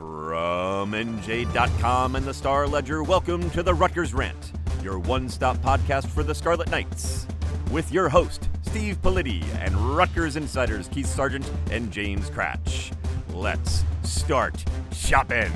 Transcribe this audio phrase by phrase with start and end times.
[0.00, 6.06] From NJ.com and the Star Ledger, welcome to the Rutgers Rant, your one stop podcast
[6.06, 7.26] for the Scarlet Knights.
[7.70, 12.96] With your host, Steve Politi, and Rutgers insiders Keith Sargent and James Kratch.
[13.34, 15.52] Let's start shopping.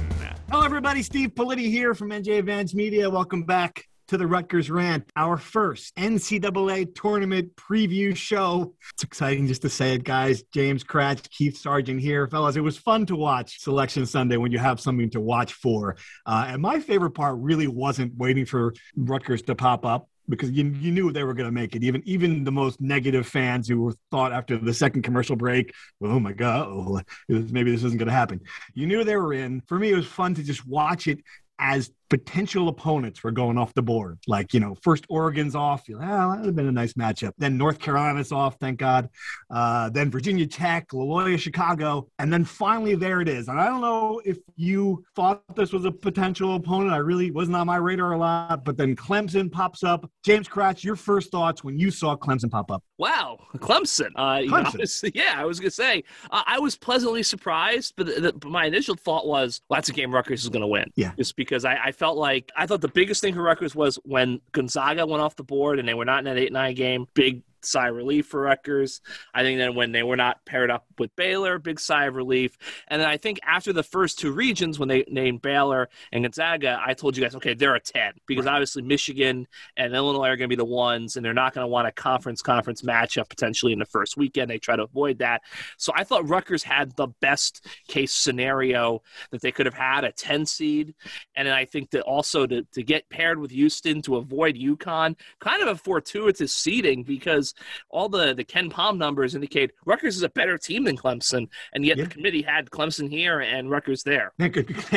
[0.50, 1.02] Hello, everybody.
[1.02, 3.08] Steve Politi here from NJ Advance Media.
[3.08, 8.74] Welcome back to the Rutgers Rant, our first NCAA tournament preview show.
[8.92, 10.42] It's exciting just to say it, guys.
[10.52, 12.26] James Kratch, Keith Sargent here.
[12.28, 15.96] Fellas, it was fun to watch Selection Sunday when you have something to watch for.
[16.26, 20.64] Uh, and my favorite part really wasn't waiting for Rutgers to pop up because you,
[20.64, 21.82] you knew they were going to make it.
[21.82, 26.32] Even even the most negative fans who thought after the second commercial break, oh my
[26.32, 28.40] god, oh, maybe this isn't going to happen.
[28.74, 29.60] You knew they were in.
[29.62, 31.20] For me, it was fun to just watch it
[31.58, 34.18] as potential opponents were going off the board.
[34.26, 35.88] Like, you know, first Oregon's off.
[35.88, 37.32] You're like, oh, that would have been a nice matchup.
[37.38, 39.08] Then North Carolina's off, thank God.
[39.50, 42.08] Uh, then Virginia Tech, Loyola, Chicago.
[42.18, 43.48] And then finally there it is.
[43.48, 46.92] And I don't know if you thought this was a potential opponent.
[46.92, 48.64] I really wasn't on my radar a lot.
[48.64, 50.10] But then Clemson pops up.
[50.24, 52.82] James Kratch, your first thoughts when you saw Clemson pop up?
[52.98, 54.10] Wow, Clemson.
[54.14, 54.50] Uh, Clemson.
[54.50, 57.94] Know, I was, yeah, I was going to say, uh, I was pleasantly surprised.
[57.96, 60.66] But, the, the, my initial thought was, well, that's a game Rutgers is going to
[60.66, 60.90] win.
[60.94, 61.12] Yeah.
[61.16, 64.40] Just because I, I felt like I thought the biggest thing for Rutgers was when
[64.52, 67.06] Gonzaga went off the board and they were not in that eight nine game.
[67.14, 69.00] Big sigh of relief for Rutgers.
[69.34, 72.56] I think then when they were not paired up with Baylor, big sigh of relief.
[72.88, 76.80] And then I think after the first two regions, when they named Baylor and Gonzaga,
[76.84, 78.54] I told you guys, okay, they're a 10 because right.
[78.54, 81.68] obviously Michigan and Illinois are going to be the ones, and they're not going to
[81.68, 84.50] want a conference conference matchup potentially in the first weekend.
[84.50, 85.42] They try to avoid that.
[85.76, 90.12] So I thought Rutgers had the best case scenario that they could have had a
[90.12, 90.94] 10 seed.
[91.36, 95.16] And then I think that also to, to get paired with Houston to avoid UConn,
[95.40, 97.53] kind of a fortuitous seeding because
[97.90, 101.96] all the the KenPom numbers indicate Rutgers is a better team than Clemson, and yet
[101.96, 102.04] yeah.
[102.04, 104.32] the committee had Clemson here and Rutgers there.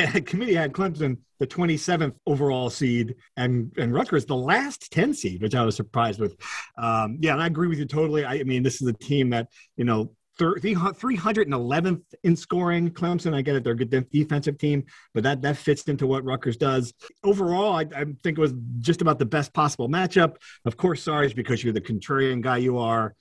[0.08, 5.42] The committee had Clemson the 27th overall seed and and Rutgers the last 10 seed,
[5.42, 6.36] which I was surprised with.
[6.76, 8.24] Um, yeah, and I agree with you totally.
[8.24, 12.90] I, I mean, this is a team that you know 311th in scoring.
[12.90, 14.84] Clemson, I get it; they're a good defensive team,
[15.14, 16.92] but that that fits into what Rutgers does.
[17.24, 20.36] Overall, I, I think it was just about the best possible matchup.
[20.64, 23.14] Of course, sorry, because you're the contrarian guy you are.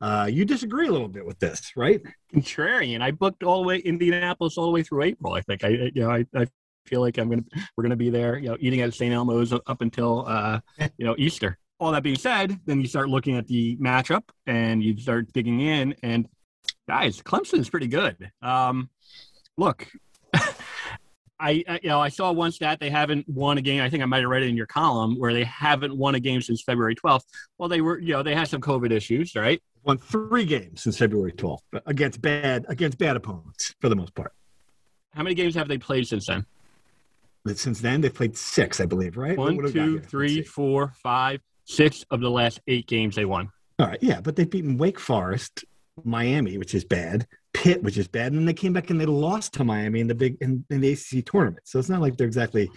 [0.00, 2.02] Uh, you disagree a little bit with this, right?
[2.34, 3.00] Contrarian.
[3.00, 5.32] I booked all the way Indianapolis all the way through April.
[5.32, 6.46] I think I, you know, I, I
[6.86, 7.44] feel like I'm gonna
[7.76, 9.14] we're gonna be there, you know, eating at St.
[9.14, 10.60] Elmo's up until uh,
[10.98, 11.58] you know Easter.
[11.80, 15.60] All that being said, then you start looking at the matchup and you start digging
[15.60, 16.28] in, and
[16.88, 18.30] guys, Clemson's pretty good.
[18.42, 18.90] Um,
[19.56, 19.86] look,
[20.34, 23.82] I, I, you know I saw one stat they haven't won a game.
[23.82, 26.20] I think I might have read it in your column where they haven't won a
[26.20, 27.24] game since February 12th.
[27.58, 29.62] Well, they were you know they had some COVID issues, right?
[29.84, 34.32] Won three games since February 12th against bad against bad opponents for the most part.
[35.12, 36.46] How many games have they played since then?
[37.54, 39.36] Since then they've played six, I believe, right?
[39.36, 43.50] One, two, three, four, five, six of the last eight games they won.
[43.78, 45.64] All right, yeah, but they've beaten Wake Forest,
[46.02, 49.06] Miami, which is bad, Pitt, which is bad, and then they came back and they
[49.06, 51.60] lost to Miami in the big in, in the ACC tournament.
[51.64, 52.70] So it's not like they're exactly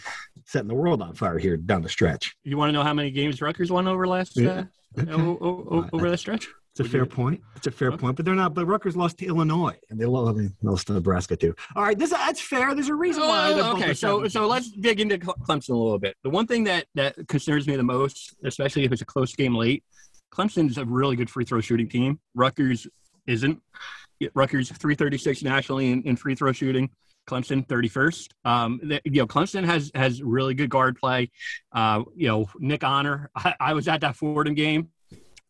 [0.45, 2.35] setting the world on fire here down the stretch.
[2.43, 4.65] You want to know how many games Rutgers won over last uh,
[4.99, 5.11] okay.
[5.11, 6.47] over, over that stretch?
[6.79, 7.41] It's a fair point.
[7.55, 7.97] It's a fair okay.
[7.97, 8.53] point, but they're not.
[8.53, 11.55] But Rutgers lost to Illinois, and they lost, lost to Nebraska too.
[11.75, 12.75] All right, this that's fair.
[12.75, 13.53] There's a reason why.
[13.53, 16.15] Okay, so so let's dig into Clemson a little bit.
[16.23, 19.55] The one thing that that concerns me the most, especially if it's a close game
[19.55, 19.83] late,
[20.31, 22.19] Clemson's a really good free throw shooting team.
[22.35, 22.85] Rutgers
[23.27, 23.61] isn't.
[24.33, 26.89] Rutgers 336 nationally in, in free throw shooting.
[27.27, 28.29] Clemson 31st.
[28.45, 31.29] Um, you know, Clemson has has really good guard play.
[31.73, 33.29] Uh, you know, Nick Honor.
[33.35, 34.89] I, I, was at that Fordham game.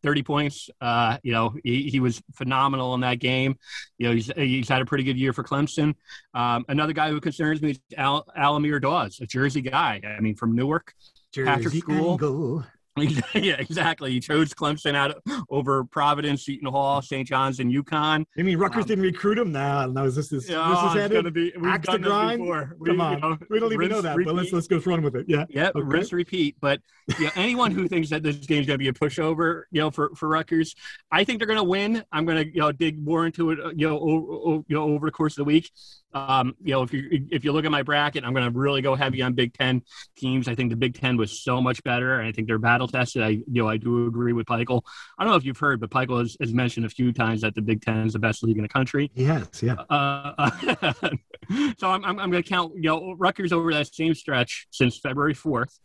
[0.02, 0.70] 30 points.
[0.80, 3.58] Uh, you know, he, he was phenomenal in that game.
[3.98, 5.94] You know, he's, he's had a pretty good year for Clemson.
[6.34, 10.00] Um, another guy who concerns me is Al, Al-Amir Dawes, a Jersey guy.
[10.04, 10.94] I mean, from Newark,
[11.32, 12.12] Jersey Patrick School.
[12.12, 12.64] Angle.
[13.34, 14.12] yeah, exactly.
[14.12, 15.20] He chose Clemson out
[15.50, 17.26] over Providence, Seton Hall, St.
[17.26, 18.24] John's, and UConn.
[18.38, 19.52] I mean, Rutgers um, didn't recruit him.
[19.52, 22.40] Now, no, is this is oh, this is going to be axe to grind?
[22.40, 24.26] Come we, on, you know, we don't even know that, repeat.
[24.26, 25.26] but let's let's go run with it.
[25.28, 25.80] Yeah, yeah, okay.
[25.82, 26.56] rinse repeat.
[26.60, 26.80] But
[27.20, 30.14] know, anyone who thinks that this game's going to be a pushover, you know, for
[30.14, 30.74] for Rutgers,
[31.10, 32.04] I think they're going to win.
[32.12, 35.06] I'm going to you know dig more into it, you know, o- you know, over
[35.06, 35.70] the course of the week.
[36.14, 38.82] Um, you know, if you if you look at my bracket, I'm going to really
[38.82, 39.82] go heavy on Big Ten
[40.16, 40.48] teams.
[40.48, 43.22] I think the Big Ten was so much better, and I think they're battle tested.
[43.22, 44.82] I you know I do agree with Pikiell.
[45.18, 47.54] I don't know if you've heard, but Pikiell has, has mentioned a few times that
[47.54, 49.10] the Big Ten is the best league in the country.
[49.14, 49.74] Yes, yeah.
[49.74, 50.50] Uh,
[51.78, 54.98] so I'm I'm, I'm going to count you know Rutgers over that same stretch since
[54.98, 55.78] February 4th,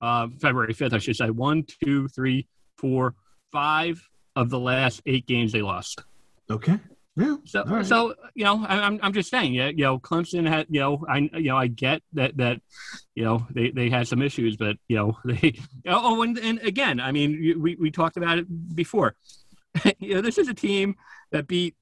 [0.00, 1.30] uh, February 5th, I should say.
[1.30, 3.14] One, two, three, four,
[3.52, 4.02] five
[4.36, 6.02] of the last eight games they lost.
[6.50, 6.78] Okay
[7.16, 7.36] Yeah.
[7.44, 7.84] So, right.
[7.84, 11.04] so you know, I, I'm I'm just saying, yeah, you know, Clemson had, you know,
[11.08, 12.60] I you know, I get that that,
[13.14, 17.00] you know, they they had some issues, but you know, they oh, and, and again,
[17.00, 19.14] I mean, we we talked about it before.
[19.98, 20.96] you know, this is a team
[21.32, 21.74] that beat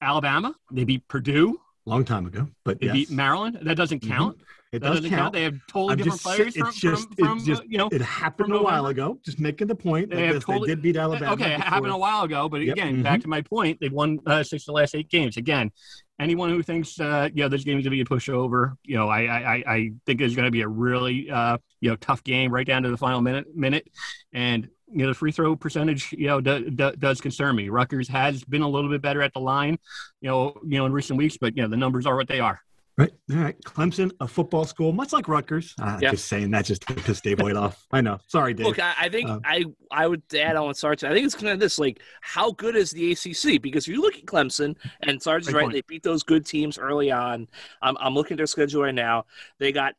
[0.00, 2.94] Alabama, they beat Purdue, long time ago, but they yes.
[2.94, 3.58] beat Maryland.
[3.62, 4.08] That doesn't Mhm.
[4.08, 4.38] count.
[4.72, 5.20] It That does doesn't count.
[5.20, 5.32] count.
[5.34, 7.88] They have totally I'm different just players from, just- from, from just- you know.
[7.92, 9.18] It happened a while ago.
[9.22, 11.32] Just making the point that They have totally- they did beat Alabama.
[11.34, 12.72] Okay, it happened a while ago, but Yep.
[12.76, 13.02] again, Mhm.
[13.02, 15.36] back to my point, they've won uh, six of the last eight games.
[15.36, 15.70] Again,
[16.18, 18.96] anyone who thinks, uh, you know, this game is going to be a pushover, you
[18.96, 21.96] know, I, I, I- I think it's going to be a really, uh, you know,
[21.96, 23.54] tough game right down to the final minute.
[23.54, 23.88] Minute,
[24.32, 27.70] and you know, the free throw percentage, you know, do, do, does concern me.
[27.70, 29.78] Rutgers has been a little bit better at the line,
[30.20, 32.40] you know, you know, in recent weeks, but you know, the numbers are what they
[32.40, 32.60] are.
[32.98, 33.10] Right.
[33.30, 33.58] All right.
[33.64, 35.74] Clemson, a football school, much like Rutgers.
[35.80, 36.10] Uh, Yeah.
[36.10, 37.86] Just saying that just to piss Dave White off.
[37.90, 38.18] I know.
[38.26, 38.66] Sorry, Dave.
[38.66, 41.02] Look, I, I think Uh, I I would add on Sarge.
[41.02, 43.62] I think it's kind of this like how good is the ACC?
[43.62, 45.72] Because if you look at Clemson and Sarge is right, point.
[45.72, 47.48] they beat those good teams early on.
[47.80, 49.24] I'm I'm looking at their schedule right now.
[49.58, 49.94] They got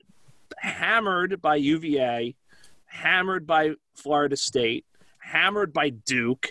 [0.57, 2.35] hammered by UVA,
[2.85, 4.85] hammered by Florida State,
[5.17, 6.47] hammered by Duke.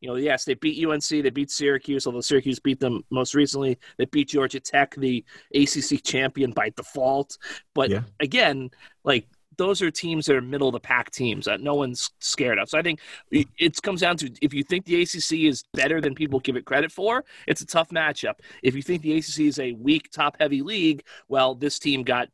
[0.00, 3.78] You know, yes, they beat UNC, they beat Syracuse, although Syracuse beat them most recently.
[3.96, 5.24] They beat Georgia Tech, the
[5.54, 7.36] ACC champion by default.
[7.74, 8.02] But Yeah.
[8.20, 8.70] again,
[9.04, 12.60] like those are teams that are middle of the pack teams that no one's scared
[12.60, 12.68] of.
[12.68, 13.00] So I think
[13.32, 16.54] it it comes down to if you think the ACC is better than people give
[16.54, 18.34] it credit for, it's a tough matchup.
[18.62, 22.28] If you think the ACC is a weak, top heavy league, well, this team got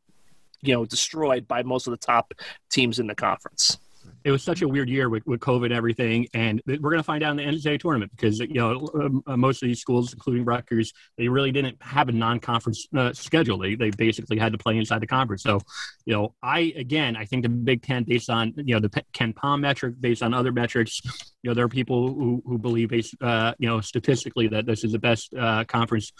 [0.61, 2.33] you know destroyed by most of the top
[2.69, 3.79] teams in the conference.
[4.25, 7.03] It was such a weird year with, with COVID and everything, and we're going to
[7.03, 10.11] find out in the NCAA tournament because you know um, uh, most of these schools,
[10.13, 13.59] including Rutgers, they really didn't have a non-conference uh, schedule.
[13.59, 15.43] They they basically had to play inside the conference.
[15.43, 15.59] So,
[16.05, 19.59] you know, I again, I think the Big Ten, based on you know the KenPom
[19.59, 21.01] metric, based on other metrics,
[21.43, 22.91] you know, there are people who who believe,
[23.21, 26.11] uh, you know, statistically that this is the best uh, conference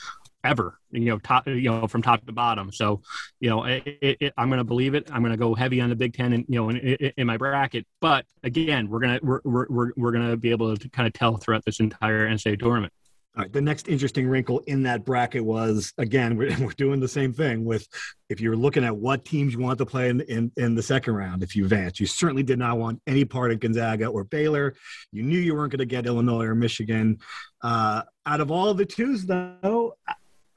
[0.46, 0.80] ever.
[0.92, 2.72] You know, top you know from top to bottom.
[2.72, 3.02] So,
[3.40, 5.10] you know, it, it, I'm going to believe it.
[5.12, 7.28] I'm going to go heavy on the Big Ten, and you know, in, in, in
[7.28, 7.86] my bracket.
[8.02, 11.64] But again, we're gonna we're we're we're, to be able to kind of tell throughout
[11.66, 12.94] this entire NCAA tournament.
[13.38, 13.52] All right.
[13.52, 17.66] The next interesting wrinkle in that bracket was again, we're, we're doing the same thing
[17.66, 17.86] with
[18.30, 21.16] if you're looking at what teams you want to play in, in, in the second
[21.16, 24.74] round, if you advance, you certainly did not want any part of Gonzaga or Baylor.
[25.12, 27.18] You knew you weren't going to get Illinois or Michigan.
[27.62, 29.85] Uh, out of all the twos, though,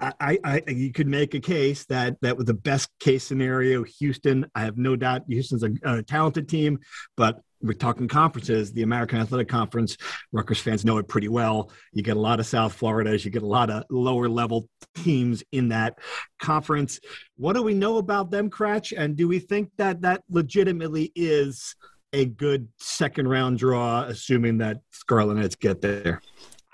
[0.00, 3.82] I, I, you could make a case that that was the best case scenario.
[3.82, 6.78] Houston, I have no doubt, Houston's a, a talented team,
[7.16, 8.72] but we're talking conferences.
[8.72, 9.96] The American Athletic Conference,
[10.30, 11.72] Rutgers fans know it pretty well.
[11.92, 15.42] You get a lot of South Floridas, you get a lot of lower level teams
[15.50, 15.98] in that
[16.38, 17.00] conference.
[17.36, 18.92] What do we know about them, Kratch?
[18.96, 21.74] And do we think that that legitimately is
[22.12, 26.22] a good second round draw, assuming that Scarlet Knights get there?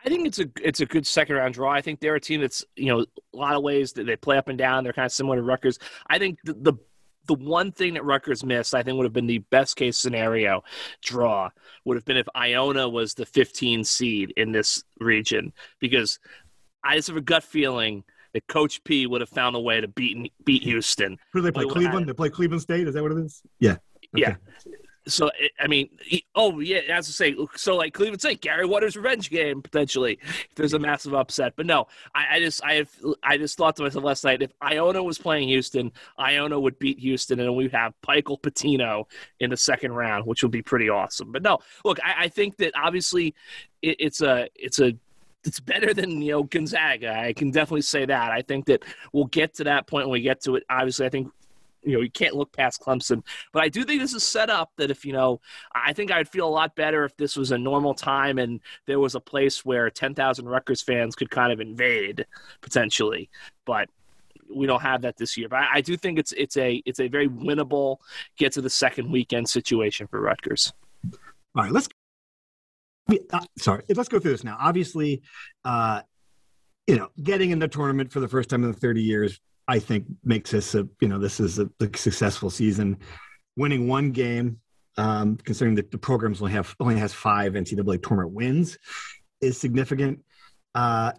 [0.05, 1.71] I think it's a it's a good second round draw.
[1.71, 4.37] I think they're a team that's you know a lot of ways that they play
[4.37, 4.85] up and down.
[4.85, 5.79] They're kind of similar to Rutgers.
[6.09, 6.75] I think the, the
[7.27, 10.63] the one thing that Rutgers missed, I think, would have been the best case scenario
[11.03, 11.49] draw
[11.85, 16.19] would have been if Iona was the 15 seed in this region, because
[16.83, 18.05] I just have a gut feeling
[18.35, 21.17] that Coach P would have found a way to beat beat Houston.
[21.33, 21.65] Who do they play?
[21.65, 22.09] Well, Cleveland?
[22.09, 22.87] They play Cleveland State?
[22.87, 23.41] Is that what it is?
[23.59, 23.77] Yeah.
[24.13, 24.37] Yeah.
[25.07, 25.31] So
[25.61, 29.29] I mean, he- oh yeah, as to say, so like Cleveland State, Gary Waters' revenge
[29.31, 30.19] game potentially.
[30.23, 32.91] If there's a massive upset, but no, I, I just I have
[33.23, 36.99] I just thought to myself last night, if Iona was playing Houston, Iona would beat
[37.01, 39.07] Houston, and we'd have Michael Patino
[39.41, 41.33] in the second round, which would be pretty awesome.
[41.33, 43.35] But no, look, I, I think that obviously
[43.83, 44.97] it, it's a it's a
[45.45, 47.13] it's better than you know Gonzaga.
[47.19, 48.33] I can definitely say that.
[48.33, 50.65] I think that we'll get to that point when we get to it.
[50.71, 51.31] Obviously, I think
[51.85, 53.23] you know you can't look past Clemson,
[53.53, 55.41] but I do think this is set up that if you know,
[55.75, 59.01] I think I'd feel a lot better if this was a normal time and there
[59.01, 62.27] was a place where ten thousand Rutgers fans could kind of invade
[62.61, 63.31] potentially,
[63.65, 63.89] but.
[64.55, 67.01] We don't have that this year, but I, I do think it's it's a it's
[67.01, 67.97] a very winnable
[68.37, 70.71] get to the second weekend situation for Rutgers.
[71.57, 71.89] All right, let's.
[73.33, 74.59] Uh, sorry, let's go through this now.
[74.61, 75.23] Obviously,
[75.65, 76.03] uh,
[76.87, 79.79] you know, getting in the tournament for the first time in the 30 years, I
[79.79, 82.99] think makes this a you know this is a, a successful season.
[83.57, 84.61] Winning one game,
[84.97, 88.79] um, considering that the programs only have only has five NCAA tournament wins,
[89.41, 90.21] is significant.
[90.75, 91.13] Uh,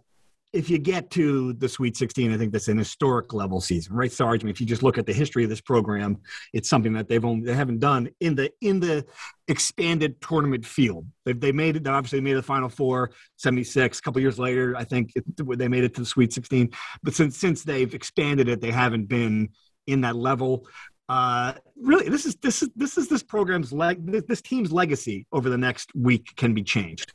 [0.55, 4.11] if you get to the Sweet 16, I think that's an historic level season, right,
[4.11, 4.41] Sarge?
[4.41, 6.17] I mean, if you just look at the history of this program,
[6.53, 9.05] it's something that they've only they haven't done in the in the
[9.49, 11.05] expanded tournament field.
[11.25, 11.83] They've they made it.
[11.83, 13.99] They obviously made the Final Four, 76.
[13.99, 15.25] A couple years later, I think it,
[15.57, 16.71] they made it to the Sweet 16.
[17.03, 19.49] But since since they've expanded it, they haven't been
[19.87, 20.67] in that level.
[21.09, 24.09] Uh, really, this is this is this is this program's leg.
[24.09, 27.13] This, this team's legacy over the next week can be changed.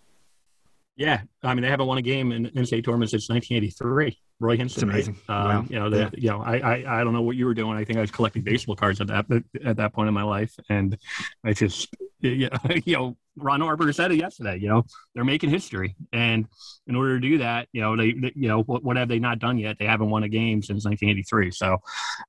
[1.00, 4.18] Yeah, I mean they haven't won a game in NCAA tournament since 1983.
[4.38, 5.16] Roy Hinson, It's amazing.
[5.28, 5.34] Right?
[5.34, 5.66] Um, Wow.
[5.70, 6.10] You know, the, Yeah.
[6.12, 7.78] you know, I, I I don't know what you were doing.
[7.78, 9.24] I think I was collecting baseball cards at that
[9.64, 10.98] at that point in my life, and
[11.42, 11.88] I just
[12.20, 12.48] yeah,
[12.84, 14.58] you know, Ron Harper said it yesterday.
[14.60, 16.46] You know, they're making history, and
[16.86, 19.18] in order to do that, you know, they, they you know what, what have they
[19.18, 19.78] not done yet?
[19.78, 21.50] They haven't won a game since 1983.
[21.52, 21.78] So,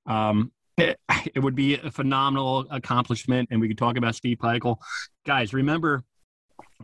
[0.06, 0.98] um, it,
[1.36, 4.78] it would be a phenomenal accomplishment, and we could talk about Steve Pikiell.
[5.26, 6.06] Guys, remember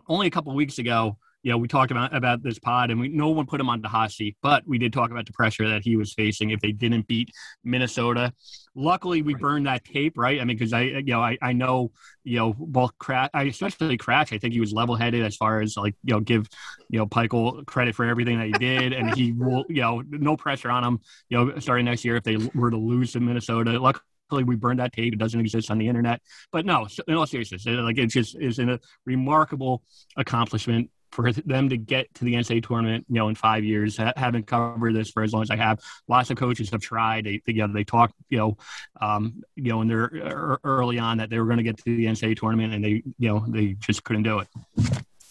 [0.10, 1.18] only a couple weeks ago,
[1.48, 3.82] you know, we talked about about this pod, and we no one put him on
[3.82, 6.60] the hot seat, but we did talk about the pressure that he was facing if
[6.60, 7.32] they didn't beat
[7.64, 8.34] Minnesota.
[8.76, 10.42] Luckily, we burned that tape, right?
[10.42, 11.92] I mean, because I, you know, I, I know,
[12.26, 15.62] you know, both Kratch, I especially Kratch, I think he was level headed as far
[15.62, 16.50] as like, you know, give,
[16.90, 20.36] you know, Pikiell credit for everything that he did, and he will, you know, no
[20.36, 21.00] pressure on him,
[21.30, 23.80] you know, starting next year if they were to lose to Minnesota.
[23.80, 26.20] Luckily, we burned that tape; it doesn't exist on the internet.
[26.52, 29.82] But no, in all seriousness, like it just is a remarkable
[30.18, 34.14] accomplishment for them to get to the NCAA tournament, you know, in five years, ha-
[34.16, 35.80] having covered this for as long as I have.
[36.08, 37.26] Lots of coaches have tried.
[37.26, 38.58] They, they, you know, they talked, you know,
[39.02, 41.84] um, you know, in their er, early on that they were going to get to
[41.84, 44.48] the NCAA tournament, and they, you know, they just couldn't do it.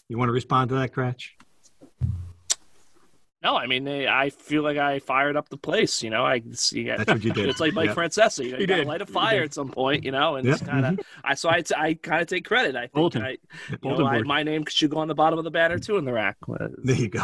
[0.08, 1.30] You want to respond to that, Kratch?
[3.46, 6.02] No, I mean, they, I feel like I fired up the place.
[6.02, 6.82] You know, I see.
[6.88, 7.48] That's what you did.
[7.48, 7.94] It's like Mike Yeah.
[7.94, 8.44] Francesa.
[8.44, 8.88] You, know, He you gotta did.
[8.88, 10.54] light a fire at some point, you know, and Yeah.
[10.54, 10.94] it's kind of.
[10.94, 11.20] Mm-hmm.
[11.22, 12.74] I so I, I kind of take credit.
[12.74, 13.22] I think Bulletin.
[13.22, 13.36] I,
[13.70, 16.04] you know, I, my name should go on the bottom of the banner too in
[16.04, 16.38] the rack.
[16.48, 17.22] There you go.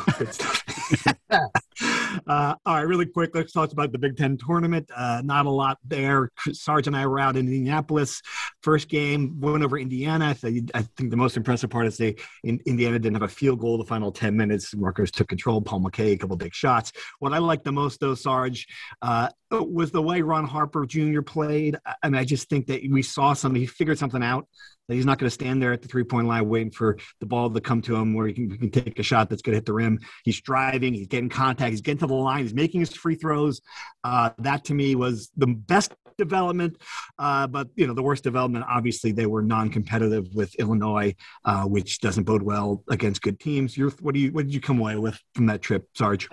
[2.26, 3.30] Uh, all right, really quick.
[3.34, 4.90] Let's talk about the Big Ten tournament.
[4.94, 6.30] Uh, not a lot there.
[6.52, 8.22] Sarge and I were out in Indianapolis.
[8.62, 10.28] First game, win over Indiana.
[10.28, 13.28] I think, I think the most impressive part is they in, Indiana didn't have a
[13.28, 14.74] field goal the final 10 minutes.
[14.74, 15.60] Rutgers took control.
[15.60, 16.92] Paul Mulcahy, a couple big shots.
[17.18, 18.66] What I liked the most, though, Sarge,
[19.00, 21.20] uh, was the way Ron Harper Jr.
[21.22, 21.76] played.
[21.86, 23.60] I- I mean, I just think that we saw something.
[23.60, 24.48] He figured something out
[24.88, 27.26] that he's not going to stand there at the three point line waiting for the
[27.26, 29.52] ball to come to him where he can, he can take a shot that's going
[29.52, 29.98] to hit the rim.
[30.24, 33.60] He's driving, he's getting contact, he's getting to the line, he's making his free throws.
[34.04, 36.76] Uh, that to me was the best development.
[37.18, 42.00] Uh, but you know, the worst development, obviously, they were non-competitive with Illinois, uh, which
[42.00, 43.76] doesn't bode well against good teams.
[43.76, 46.28] You're, what do you what did you come away with from that trip, Sarge?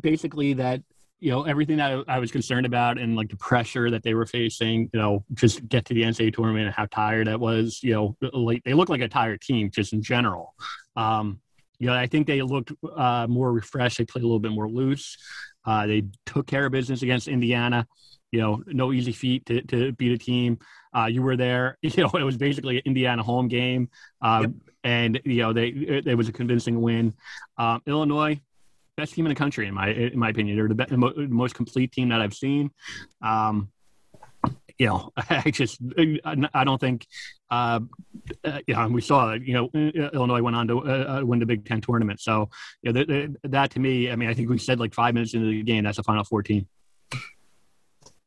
[0.00, 0.82] basically that
[1.20, 4.26] you know everything that I was concerned about and like the pressure that they were
[4.26, 7.92] facing you know just get to the NCAA tournament and how tired that was you
[7.92, 10.54] know like they look like a tired team just in general
[10.96, 11.40] um
[11.78, 13.98] you know I think they looked uh, more refreshed.
[13.98, 15.16] They played a little bit more loose.
[15.64, 17.86] Uh, they took care of business against Indiana.
[18.32, 20.58] You know no easy feat to, to beat a team.
[20.96, 21.78] Uh, you were there.
[21.82, 23.88] You know it was basically an Indiana home game.
[24.22, 24.50] Um, Yep.
[24.84, 27.14] and you know they it, it was a convincing win.
[27.58, 28.40] Um, Illinois
[28.96, 30.56] best team in the country in my in my opinion.
[30.56, 32.70] They're the, be- the mo- the most complete team that I've seen.
[33.22, 33.70] Um,
[34.78, 35.80] you know, I just
[36.54, 37.06] I don't think
[37.50, 37.80] uh,
[38.44, 39.42] uh, you know, and we saw it.
[39.42, 39.70] You know,
[40.12, 42.20] Illinois went on to uh, uh, win the Big Ten tournament.
[42.20, 42.50] So
[42.82, 45.14] you know, th- th- that to me, I mean, I think we said like five
[45.14, 46.66] minutes into the game, that's the final fourteen.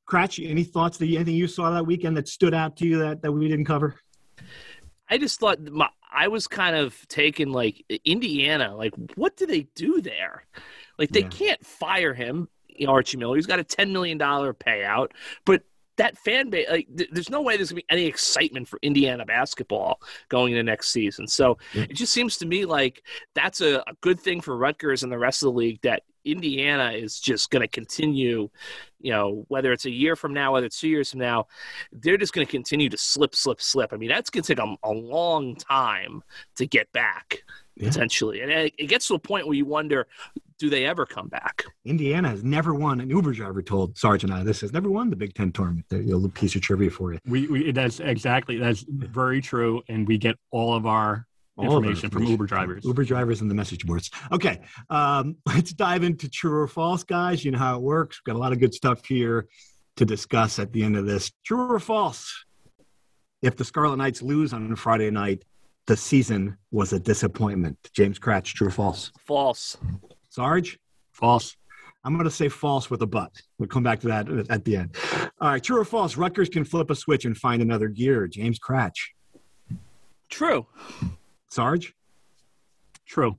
[0.09, 2.99] Kratch, any thoughts that you, anything you saw that weekend that stood out to you
[2.99, 3.95] that, that we didn't cover?
[5.09, 8.75] I just thought my, I was kind of taken like Indiana.
[8.75, 10.45] Like, what do they do there?
[10.97, 11.29] Like, they Yeah.
[11.29, 13.35] can't fire him, you know, Archie Miller.
[13.37, 15.11] He's got a ten million dollar payout,
[15.45, 15.63] but
[16.01, 19.24] that fan base, like, th- there's no way there's gonna be any excitement for Indiana
[19.25, 21.27] basketball going into next season.
[21.27, 21.84] So Yeah.
[21.84, 23.03] it just seems to me like
[23.36, 26.91] that's a, a good thing for Rutgers and the rest of the league that Indiana
[26.91, 28.48] is just going to continue,
[29.00, 31.48] you know, whether it's a year from now, whether it's two years from now,
[31.91, 33.91] they're just going to continue to slip, slip, slip.
[33.91, 36.22] I mean, that's going to take a, a long time
[36.58, 37.43] to get back,
[37.75, 37.89] Yeah.
[37.89, 38.41] potentially.
[38.41, 40.05] And it, it gets to a point where you wonder,
[40.62, 41.63] do they ever come back?
[41.86, 43.01] Indiana has never won.
[43.01, 45.88] An Uber driver told Sarge and I this has never won the Big Ten tournament.
[45.89, 47.20] There, a little piece of trivia for you.
[47.25, 51.25] We, we that's exactly that's very true, and we get all of our
[51.56, 52.86] All of our information from Uber drivers.
[52.86, 54.12] Uber drivers and the message boards.
[54.32, 57.44] Okay, um, let's dive into true or false, guys.
[57.44, 58.22] You know how it works.
[58.22, 59.48] We've got a lot of good stuff here
[59.96, 61.32] to discuss at the end of this.
[61.44, 62.46] True or false?
[63.41, 65.44] If the Scarlet Knights lose on Friday night,
[65.88, 67.80] the season was a disappointment.
[67.96, 69.12] James Kratch, true or false?
[69.25, 69.75] False.
[70.31, 70.79] Sarge?
[71.11, 71.57] False.
[72.03, 73.31] I'm going to say false with a but.
[73.59, 74.95] We'll come back to that at the end.
[75.39, 76.17] All right, true or false?
[76.17, 78.27] Rutgers can flip a switch and find another gear.
[78.27, 78.95] James Kratch.
[80.29, 80.65] True.
[81.50, 81.93] Sarge?
[83.05, 83.38] True.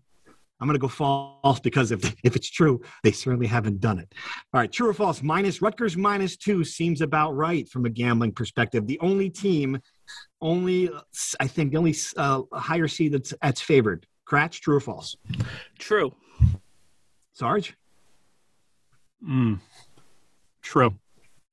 [0.61, 4.15] I'm going to go false because if, if it's true, they certainly haven't done it.
[4.53, 5.23] All right, true or false?
[5.23, 8.87] Minus Rutgers minus two seems about right from a gambling perspective.
[8.87, 9.81] The only team,
[10.41, 10.91] only
[11.41, 14.07] I think the only uh, higher seed that's that's favored.
[14.25, 15.17] Kratch, true or false?
[15.81, 16.15] True.
[17.33, 17.75] Sarge?
[19.27, 19.61] Mm.
[20.63, 20.95] True.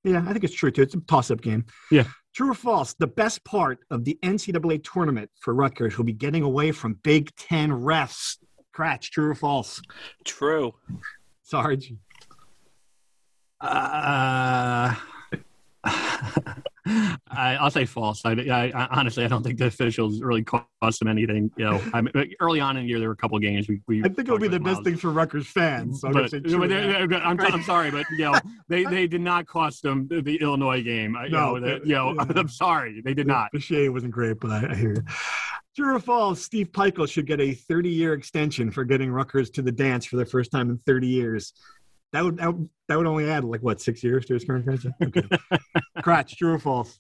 [0.04, 0.82] Yeah, I think it's true too.
[0.82, 1.66] It's a toss-up game.
[1.92, 2.06] Yeah.
[2.34, 2.94] True or false?
[2.94, 7.36] The best part of the NCAA tournament for Rutgers will be getting away from Big
[7.36, 8.38] Ten refs.
[8.76, 9.82] Kratch, true or false?
[10.24, 10.74] True.
[11.44, 11.94] Sarge.
[13.60, 14.96] Uh,
[16.90, 18.22] I, I'll say false.
[18.26, 21.52] I, I, I, honestly, I don't think the officials really cost them anything.
[21.58, 23.82] You know, I mean, early on in the year, there were a couple games we.
[23.88, 26.02] we I think it would be the talked best thing for Rutgers fans.
[26.02, 27.22] So I'm But, but.
[27.24, 30.82] I'm, I'm sorry, but you know, they, they did not cost them the, the Illinois
[30.82, 31.16] game.
[31.16, 32.26] I- You No, know, the- the- you know yeah.
[32.36, 33.50] I'm sorry, they did The- not.
[33.54, 35.04] The shade wasn't great, but I, I hear you.
[35.76, 36.42] True or false?
[36.42, 40.26] Steve Pikiell should get a 30-year extension for getting Rutgers to the dance for the
[40.26, 41.54] first time in 30 years.
[42.12, 44.66] That would that would, that would only add like what six years to his current
[44.66, 45.02] contract?
[45.04, 45.22] Okay.
[46.00, 47.00] Kratch, true or false?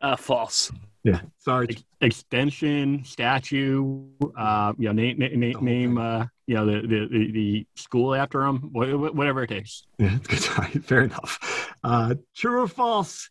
[0.00, 0.72] Uh, false.
[1.04, 1.68] Yeah, sorry.
[1.70, 7.08] Ex- extension, statue, uh, you know, name, name, The name uh, you know, the, the,
[7.10, 9.84] the, the school after him, whatever it takes.
[9.98, 10.40] Yeah, good.
[10.40, 11.74] Sorry, fair enough.
[11.84, 13.30] Uh, true or false?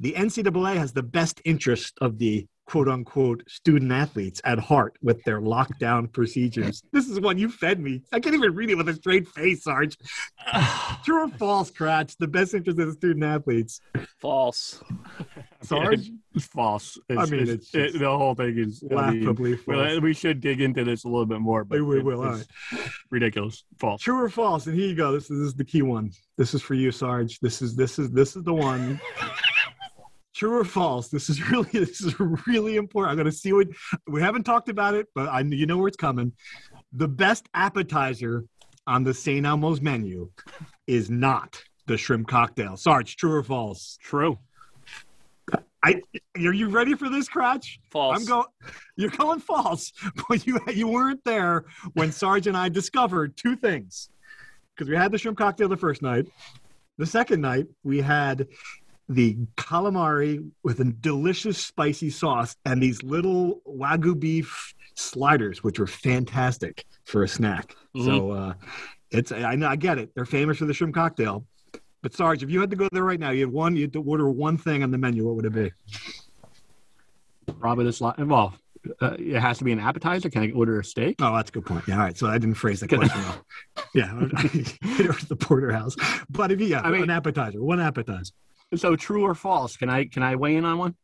[0.00, 5.22] The NCAA has the best interest of the quote unquote student athletes at heart with
[5.24, 6.82] their lockdown procedures.
[6.92, 8.02] This is one you fed me.
[8.12, 9.96] I can't even read it with a straight face, Sarge.
[11.04, 12.14] True or false, Kratch?
[12.18, 13.80] The best interest of the student athletes.
[14.20, 14.82] False.
[15.62, 16.10] Sarge?
[16.34, 16.98] It's false.
[17.08, 20.00] It's, I mean, it's- it's just it- the whole thing is I mean, Laughably false.
[20.00, 22.46] we should dig into this a little bit more, but We will, it- will, it's
[23.10, 23.64] ridiculous.
[23.78, 24.02] False.
[24.02, 24.66] True or false?
[24.66, 25.12] And here you go.
[25.12, 26.10] This is, this is the key one.
[26.36, 27.40] This is for you, Sarge.
[27.40, 29.00] This is this is this is the one.
[30.38, 31.08] True or false?
[31.08, 32.14] This is really this is
[32.46, 33.10] really important.
[33.10, 33.66] I'm gonna see what
[34.06, 36.32] we haven't talked about it, but I you know where it's coming.
[36.92, 38.44] The best appetizer
[38.86, 39.44] on the St.
[39.44, 40.30] Elmo's menu
[40.86, 42.76] is not the shrimp cocktail.
[42.76, 43.98] Sarge, true or false?
[44.00, 44.38] True.
[45.84, 46.00] I
[46.36, 47.78] are you ready for this, Kratch?
[47.90, 48.20] False.
[48.20, 48.46] I'm going.
[48.96, 49.92] You're going false,
[50.28, 51.64] but you you weren't there
[51.94, 54.08] when Sarge and I discovered two things.
[54.76, 56.26] Because we had the shrimp cocktail the first night.
[56.98, 58.46] The second night we had
[59.08, 65.86] the calamari with a delicious spicy sauce and these little wagyu beef sliders, which were
[65.86, 67.74] fantastic for a snack.
[68.04, 68.54] So uh,
[69.10, 70.14] it's I know I get it.
[70.14, 71.44] They're famous for the shrimp cocktail.
[72.02, 73.92] But Sarge, if you had to go there right now, you had one, you had
[73.94, 75.26] to order one thing on the menu.
[75.26, 75.72] What would it be?
[77.58, 78.24] Probably this lot.
[78.24, 78.54] Well,
[79.00, 80.30] uh, it has to be an appetizer.
[80.30, 81.16] Can I order a steak?
[81.20, 81.84] Oh, that's a good point.
[81.88, 82.16] Yeah, all right.
[82.16, 83.44] So I didn't phrase the question well.
[83.94, 85.96] Yeah, it was the porterhouse.
[86.28, 88.32] But if you, yeah, I mean- an appetizer, one appetizer.
[88.74, 89.76] So true or false?
[89.76, 90.94] Can I can I weigh in on one?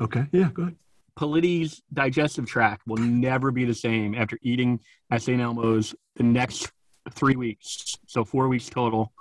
[0.00, 0.26] Okay.
[0.32, 0.76] Yeah, go ahead.
[1.16, 4.80] Politi's digestive tract will never be the same after eating
[5.10, 5.40] at St.
[5.40, 6.70] Elmo's the next
[7.12, 7.96] three weeks.
[8.06, 9.12] So four weeks total.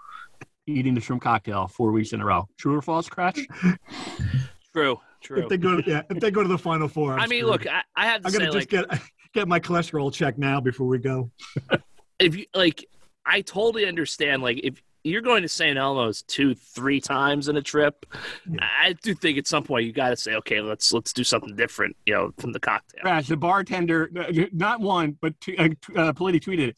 [0.65, 2.47] Eating the shrimp cocktail four weeks in a row.
[2.57, 3.43] True or false, Kratch?
[4.73, 4.99] True.
[5.21, 5.41] True.
[5.43, 7.41] If they go, to, yeah, if they go to the final four, I'm I mean,
[7.41, 7.51] screwed.
[7.51, 9.01] look, I, I have to I'm say, gonna just like, get
[9.33, 11.29] get my cholesterol checked now before we go.
[12.19, 12.85] if you like,
[13.25, 14.41] I totally understand.
[14.41, 15.77] Like, if you're going to St.
[15.77, 18.05] Elmo's two, three times in a trip,
[18.49, 18.67] Yeah.
[18.81, 21.55] I do think at some point you got to say, okay, let's let's do something
[21.55, 23.03] different, you know, from the cocktail.
[23.03, 24.09] Kratch, the bartender,
[24.51, 25.63] not one, but two, uh,
[25.95, 26.77] uh, Politi tweeted it.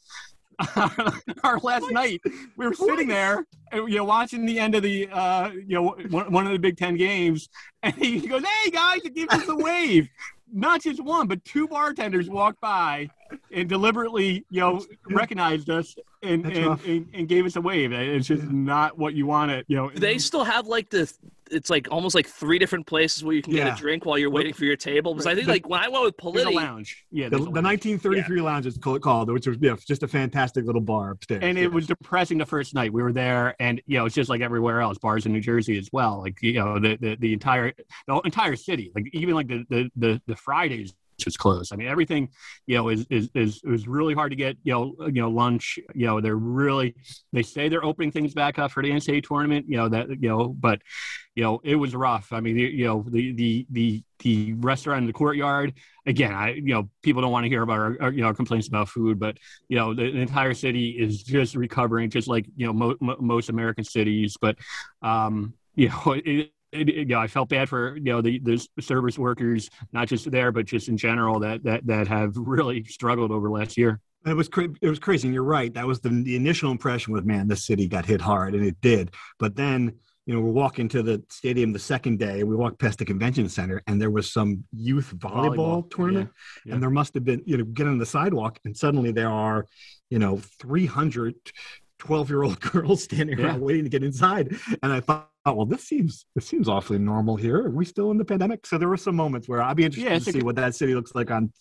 [1.43, 2.21] Our last night,
[2.55, 6.31] we were sitting there, you know, watching the end of the, uh, you know, one,
[6.31, 7.49] one of the Big Ten games,
[7.83, 10.07] and he goes, "Hey guys!" It gives us a wave.
[10.53, 13.09] Not just one, but two bartenders walked by
[13.51, 17.91] and deliberately, you know, recognized us and and, and, and gave us a wave.
[17.91, 19.89] It's just not what you want to, you know.
[19.89, 21.11] Do they still have like the?
[21.53, 24.29] It's like almost like three different places where you can get a drink while you're
[24.29, 25.13] waiting for your table.
[25.13, 27.05] Because I think The- like when I went with There's a lounge.
[27.11, 27.65] Yeah, The, there's the lounge.
[27.65, 31.41] 1933 lounge is called, called, which was yeah, just a fantastic little bar upstairs.
[31.43, 31.65] and Yeah.
[31.65, 34.39] it was depressing the first night we were there and you know it's just like
[34.39, 37.73] everywhere else bars in new jersey as well like you know the the, the entire
[38.07, 40.93] the entire city like even like the the the, the fridays
[41.25, 42.29] was closed i mean everything
[42.67, 45.29] you know is is is it was really hard to get you know you know
[45.29, 46.95] lunch you know they're really
[47.33, 50.29] they say they're opening things back up for the ncaa tournament you know that you
[50.29, 50.81] know but
[51.35, 55.07] you know it was rough i mean you, know the the the the restaurant in
[55.07, 55.73] the courtyard
[56.05, 58.67] again i you know people don't want to hear about our, our you know complaints
[58.67, 59.37] about food but
[59.69, 63.17] you know the, the entire city is just recovering just like you know mo- mo-
[63.19, 64.57] most american cities but
[65.01, 68.39] um you know it, it, it, you know, I felt bad for you know the,
[68.39, 72.83] the service workers, not just there, but just in general that that that have really
[72.85, 73.99] struggled over last year.
[74.25, 75.73] It was cra- it was crazy, and you're right.
[75.73, 78.79] That was the, the initial impression was, man, this city got hit hard, and it
[78.79, 79.15] did.
[79.39, 79.93] But then,
[80.27, 83.05] you know, we're walking to the stadium the second day, and we walked past the
[83.05, 86.73] convention center, and there was some youth volleyball, Volleyball, tournament, yeah, yeah.
[86.75, 89.65] and there must have been, you know, get on the sidewalk, and suddenly there are,
[90.11, 91.33] you know, 300
[92.01, 93.45] 12 year old girls standing Yeah.
[93.45, 95.27] around waiting to get inside, and I thought.
[95.43, 97.65] Oh, well, this seems this seems awfully normal here.
[97.65, 98.67] Are we still in the pandemic?
[98.67, 100.75] So there were some moments where I'd be interested Yeah, to see good- what that
[100.75, 101.51] city looks like on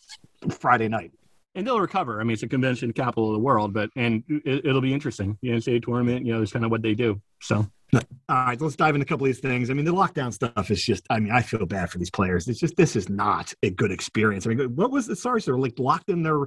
[0.50, 1.12] Friday night.
[1.54, 2.20] and they'll recover.
[2.20, 5.38] I mean, it's a convention capital of the world, but and it, it'll be interesting.
[5.42, 7.20] The NCAA tournament, you know, is kind of what they do.
[7.40, 9.70] So All right, let's dive into a couple of these things.
[9.70, 12.46] I mean, the lockdown stuff is just, I mean, I feel bad for these players.
[12.48, 14.46] It's just, this is not a good experience.
[14.46, 16.40] I mean, what was the, sorry, sir, like locked in their,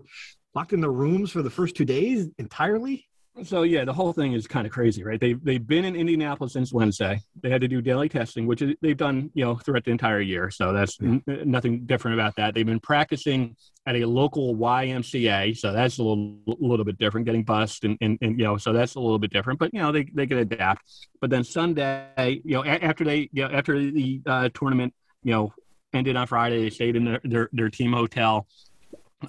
[0.56, 3.08] locked in their rooms for the first two days entirely.
[3.41, 5.19] So yeah, the whole thing is kind of crazy, right?
[5.19, 7.19] They they've been in Indianapolis since Wednesday.
[7.41, 10.22] They had to do daily testing, which is, they've done, you know, throughout the entire
[10.22, 10.52] year.
[10.52, 12.54] So that's n- nothing different about that.
[12.54, 13.56] They've been practicing
[13.88, 17.26] at a local YMCA, so that's a little little bit different.
[17.26, 19.58] Getting bused and, and, and you know, so that's a little bit different.
[19.58, 20.84] But you know, they they can adapt.
[21.19, 24.93] But then Sunday, you know, a- after they you know after the uh, tournament,
[25.24, 25.54] you know,
[25.91, 28.46] ended on Friday, they stayed in their their, their team hotel,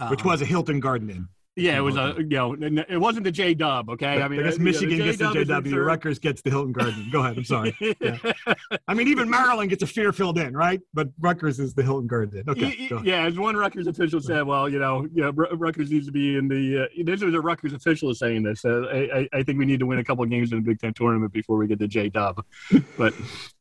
[0.08, 1.28] which Um, was a Hilton Garden Inn.
[1.56, 4.20] Yeah, it was a you know, it wasn't the J Dub, okay?
[4.20, 5.64] I, mean, you know, Michigan the gets the JW.
[5.64, 7.08] reserved- Rutgers gets the Hilton Garden.
[7.12, 7.38] Go ahead.
[7.38, 7.76] I'm sorry.
[8.88, 10.80] I mean, even Maryland gets a Fairfield Inn, right?
[10.94, 12.42] But Rutgers is the Hilton Garden.
[12.48, 12.88] Okay.
[13.04, 16.48] Yeah, as one Rutgers official said, well, you know, yeah, Rutgers needs to be in
[16.48, 16.84] the.
[16.84, 18.64] Uh, this was a Rutgers official saying this.
[18.64, 20.64] Uh, I, I, I think we need to win a couple of games in the
[20.64, 22.44] Big Ten tournament before we get the J Dub.
[22.98, 23.14] but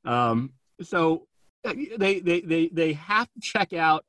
[0.03, 0.51] um,
[0.82, 1.27] so
[1.63, 4.03] uh, they, they they they have to check out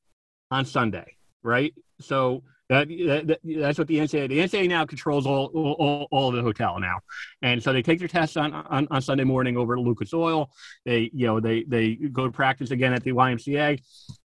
[0.50, 1.74] on Sunday, right?
[2.00, 2.44] So.
[2.74, 4.28] That, that, that's what the NCAA.
[4.28, 6.98] The NCAA now controls all, all, all of the hotel now,
[7.42, 10.50] and so they take their tests on, on, on Sunday morning over at Lucas Oil.
[10.84, 13.80] They you know they they go to practice again at the YMCA.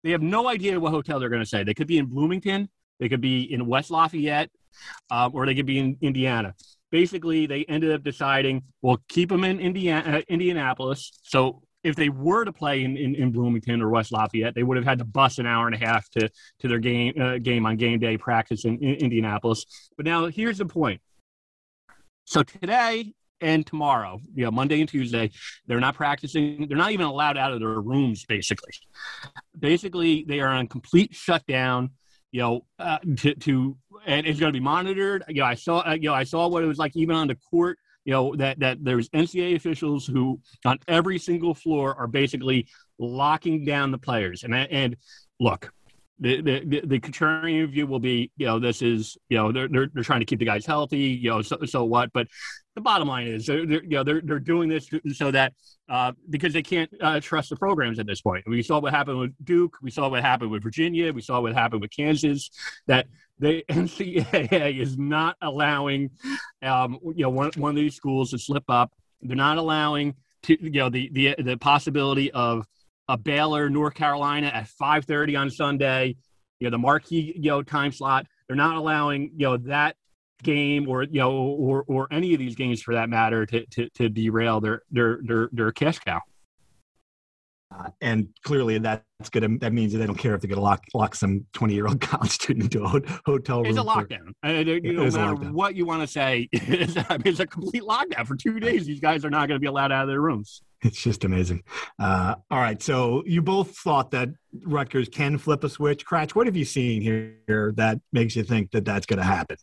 [0.02, 1.64] They have no idea what hotel they're going to say.
[1.64, 2.68] They could be in Bloomington,
[3.00, 4.50] they could be in West Lafayette,
[5.10, 6.54] um, or they could be in Indiana.
[6.90, 11.10] Basically, they ended up deciding we'll keep them in Indiana, uh, Indianapolis.
[11.22, 14.76] So if they were to play in, in, in Bloomington or West Lafayette, they would
[14.76, 17.66] have had to bus an hour and a half to to their game uh, game
[17.66, 19.64] on game day practice in, in Indianapolis.
[19.96, 21.00] But now here's the point.
[22.24, 25.30] So today and tomorrow, you know, Monday and Tuesday,
[25.66, 26.66] they're not practicing.
[26.66, 28.72] They're not even allowed out of their rooms, basically.
[29.58, 31.90] Basically, they are on complete shutdown.
[32.32, 35.22] You know, uh, to, to and it's going to be monitored.
[35.28, 37.28] You know, I saw, uh, you know, I saw what it was like even on
[37.28, 37.78] the court.
[38.04, 43.64] You know that that there's NCAA officials who on every single floor are basically locking
[43.64, 44.44] down the players.
[44.44, 44.96] And and
[45.40, 45.72] look,
[46.20, 49.88] the the the, contrarian view will be, you know, this is, you know, they're they're,
[49.92, 50.98] they're trying to keep the guys healthy.
[50.98, 52.12] You know, so so what?
[52.12, 52.28] But
[52.74, 55.54] the bottom line is, they're, they're you know they're they're doing this so that
[55.88, 58.44] uh, because they can't uh, trust the programs at this point.
[58.46, 59.76] We saw what happened with Duke.
[59.82, 61.12] We saw what happened with Virginia.
[61.12, 62.50] We saw what happened with Kansas.
[62.86, 63.06] That
[63.38, 66.10] the NCAA is not allowing,
[66.62, 68.92] um, you know, one, one of these schools to slip up.
[69.20, 72.66] They're not allowing to, you know, the the the possibility of
[73.08, 76.16] a Baylor, North Carolina at 5:30 on Sunday.
[76.60, 78.26] You know, the marquee you know time slot.
[78.48, 79.96] They're not allowing you know that
[80.42, 83.88] game or you know or or any of these games for that matter to to,
[83.90, 86.20] to derail their their their their cash cow.
[87.76, 89.58] Uh, and clearly, that's good.
[89.60, 91.86] That means that they don't care if they're going to lock lock some twenty year
[91.88, 93.66] old college student into a ho- hotel room.
[93.70, 94.28] It's a for- lockdown.
[94.46, 95.52] Uh, you It know, no matter lockdown.
[95.52, 98.86] what you want to say, it's, I mean, it's a complete lockdown for two days.
[98.86, 100.62] These guys are not going to be allowed out of their rooms.
[100.84, 101.64] It's just amazing.
[101.98, 104.28] Uh, all right, so you both thought that
[104.64, 106.04] Rutgers can flip a switch.
[106.04, 109.56] Kratch, what have you seen here that makes you think that that's going to happen?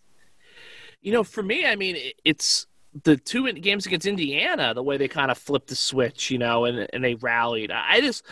[1.02, 2.66] You know, for me, I mean, it's
[3.04, 6.66] the two games against Indiana, the way they kind of flipped the switch, you know,
[6.66, 7.72] and, and they rallied.
[7.72, 8.26] I just,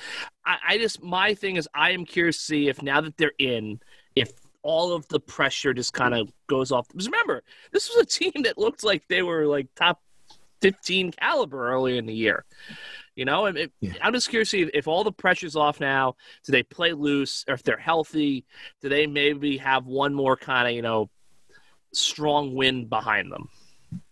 [0.44, 3.32] I, I just, my thing is, I am curious to see if now that they're
[3.38, 3.80] in,
[4.16, 4.32] if
[4.64, 6.88] all of the pressure just kind of goes off.
[6.88, 10.02] Because remember, this was a team that looked like they were like top
[10.62, 12.46] 15 caliber earlier in the year.
[13.16, 13.94] You know, it, Yeah.
[14.02, 16.16] I'm just curious if, if all the pressure's off now.
[16.46, 18.46] Do they play loose, or if they're healthy?
[18.82, 21.10] Do they maybe have one more kind of you know
[21.94, 23.50] strong wind behind them?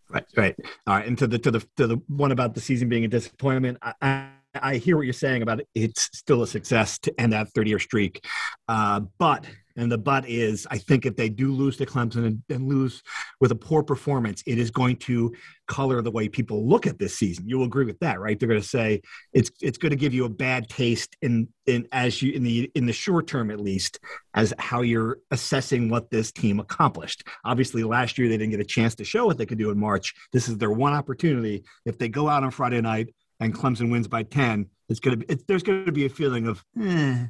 [0.09, 0.55] Right, right.
[0.85, 3.07] All right, and to the to the to the one about the season being a
[3.07, 5.67] disappointment, I, I, I hear what you're saying about it.
[5.75, 8.25] It's still a success to end that 30 year streak,
[8.67, 9.45] uh, but
[9.77, 13.03] and the but is, I think if they do lose to Clemson and, and lose
[13.39, 15.33] with a poor performance, it is going to
[15.67, 17.47] color the way people look at this season.
[17.47, 18.39] You will agree with that, right?
[18.39, 19.01] They're going to say
[19.33, 22.71] it's it's going to give you a bad taste in in as you in the
[22.73, 23.99] in the short term at least
[24.33, 27.23] as how you're assessing what this team accomplished.
[27.45, 29.77] Obviously, last year they didn't get a chance to show what they could do in
[29.77, 30.13] March.
[30.33, 31.63] This is their one opportunity.
[31.85, 35.25] If they go out on Friday night and Clemson wins by ten, it's gonna be
[35.29, 37.25] it's, there's going to be a feeling of, eh,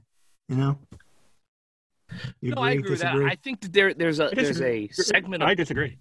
[0.47, 0.79] you know.
[2.41, 3.13] You no, I agree with that.
[3.13, 3.31] disagree?
[3.31, 5.97] I think that there there's a I there's a segment of I disagree.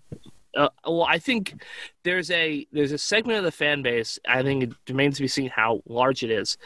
[0.57, 1.63] uh, well, I think
[2.05, 4.19] there's a there's a segment of the fan base.
[4.29, 6.57] I think it remains to be seen how large it is.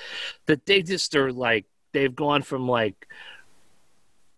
[0.47, 3.09] That they just are like they've gone from like,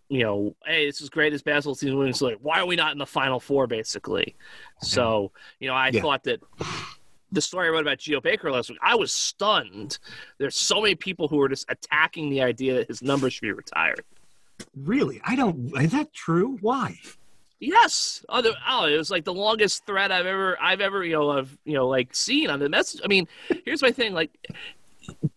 [0.09, 1.31] you know, hey, this is great.
[1.31, 2.23] This basketball team wins.
[2.23, 3.67] Like, why are we not in the final four?
[3.67, 4.37] Basically,
[4.81, 6.03] so you know, I Yeah.
[6.03, 6.41] thought that.
[7.35, 9.99] The story I wrote about Geo Baker last week, I was stunned.
[10.37, 13.53] There's so many people who are just attacking the idea that his number should be
[13.53, 14.05] retired.
[14.77, 15.73] Really, I don't.
[15.81, 16.59] Is that true?
[16.61, 16.99] Why?
[17.61, 18.25] Yes.
[18.29, 21.31] Oh, the, oh, it was like the longest thread I've ever, I've ever, you know,
[21.31, 23.01] of, you know, like seen on the message.
[23.05, 23.29] I mean,
[23.65, 24.15] here's my thing.
[24.15, 24.31] Like,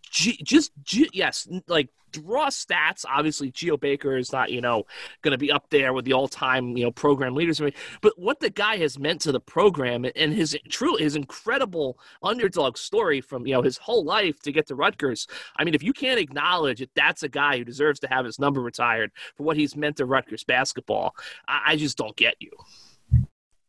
[0.09, 3.05] G- just G- yes, like raw stats.
[3.09, 4.85] Obviously, Geo Baker is not you know
[5.21, 7.61] going to be up there with the all-time you know program leaders.
[8.01, 12.77] But what the guy has meant to the program and his true his incredible underdog
[12.77, 15.27] story from you know his whole life to get to Rutgers.
[15.57, 18.39] I mean, if you can't acknowledge that that's a guy who deserves to have his
[18.39, 21.15] number retired for what he's meant to Rutgers basketball,
[21.47, 22.51] I, I just don't get you.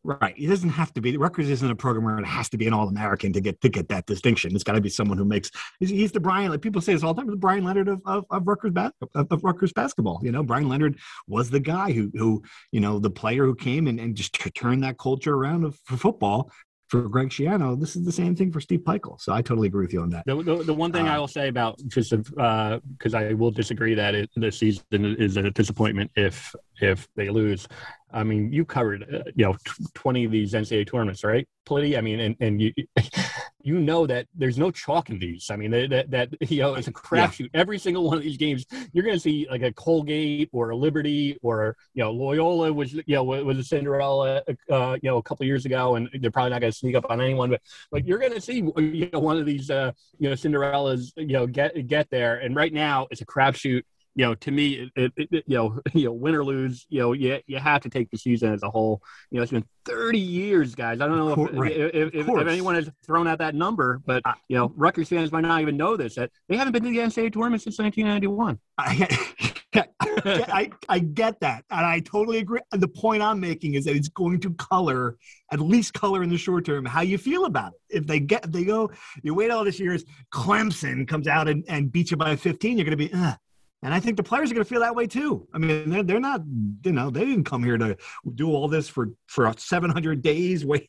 [0.06, 0.34] Right.
[0.38, 1.16] It doesn't have to be.
[1.16, 3.68] Rutgers isn't a program where it has to be an All American to get to
[3.68, 4.54] get that distinction.
[4.54, 5.50] It's got to be someone who makes.
[5.80, 6.50] He's, he's, the Brian.
[6.50, 7.30] Like people say this all the time.
[7.30, 10.20] The Brian Leonard of of, of Rutgers of, of, Rutgers basketball.
[10.22, 13.88] You know, Brian Leonard was the guy who who you know the player who came
[13.88, 16.52] and, and just turned that culture around of, for football
[16.88, 19.20] for Greg Schiano, this is the same thing for Steve Pikiell.
[19.20, 20.24] So I totally agree with you on that.
[20.26, 23.50] The, the, the one thing uh, I will say about just because uh, I will
[23.50, 27.66] disagree that it, this season is a disappointment if if they lose.
[28.12, 29.56] I mean, you covered uh, you know
[29.94, 31.98] twenty of these NCAA tournaments, right, Politi?
[31.98, 32.72] I mean, and and you
[33.62, 35.50] you know that there's no chalk in these.
[35.50, 37.50] I mean, that that you know it's a crapshoot.
[37.52, 37.60] Yeah.
[37.60, 40.76] Every single one of these games, you're going to see like a Colgate or a
[40.76, 45.22] Liberty or you know Loyola was you know was a Cinderella uh, you know a
[45.22, 47.50] couple years ago, and they're probably not going to sneak up on anyone.
[47.50, 47.60] But
[47.90, 51.32] but you're going to see you know one of these uh, you know Cinderellas you
[51.32, 52.36] know get get there.
[52.36, 53.82] And right now it's a crapshoot
[54.16, 57.00] you know, to me, it, it, it, you know, you know, win or lose, you
[57.00, 59.02] know, you, you have to take the season as a whole.
[59.30, 61.00] You know, it's been 30 years, guys.
[61.00, 61.70] I don't know if, right.
[61.70, 65.42] if, if, if, anyone has thrown out that number, but you know, Rutgers fans might
[65.42, 68.58] not even know this that they haven't been to the NCAA tournament since 1991.
[68.78, 69.46] I,
[70.24, 72.60] I, I get that, and I totally agree.
[72.72, 75.18] And The point I'm making is that it's going to color,
[75.52, 77.98] at least color in the short term, how you feel about it.
[77.98, 78.90] If they get, if they go,
[79.22, 82.84] you wait all this years, Clemson comes out and, and beats you by 15, you're
[82.86, 83.36] going to be, Ugh
[83.82, 85.46] and I think the players are going to feel that way too.
[85.52, 86.40] I mean, they're, they're not,
[86.84, 87.96] you know, they didn't come here to
[88.34, 90.88] do all this for, for 700 days, wait,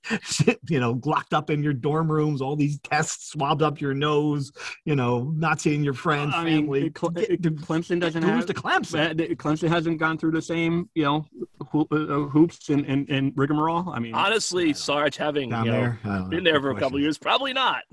[0.69, 4.51] you know, locked up in your dorm rooms, all these tests swabbed up your nose,
[4.85, 6.83] you know, not seeing your friends, I family.
[6.83, 9.35] Mean, Clemson doesn't have to Clemson.
[9.35, 11.25] Clemson hasn't gone through the same, you know,
[11.61, 13.89] uh, hoops and, and, and rigmarole.
[13.89, 17.83] I mean, honestly, Sarge having you know, been there for a couple years, probably not.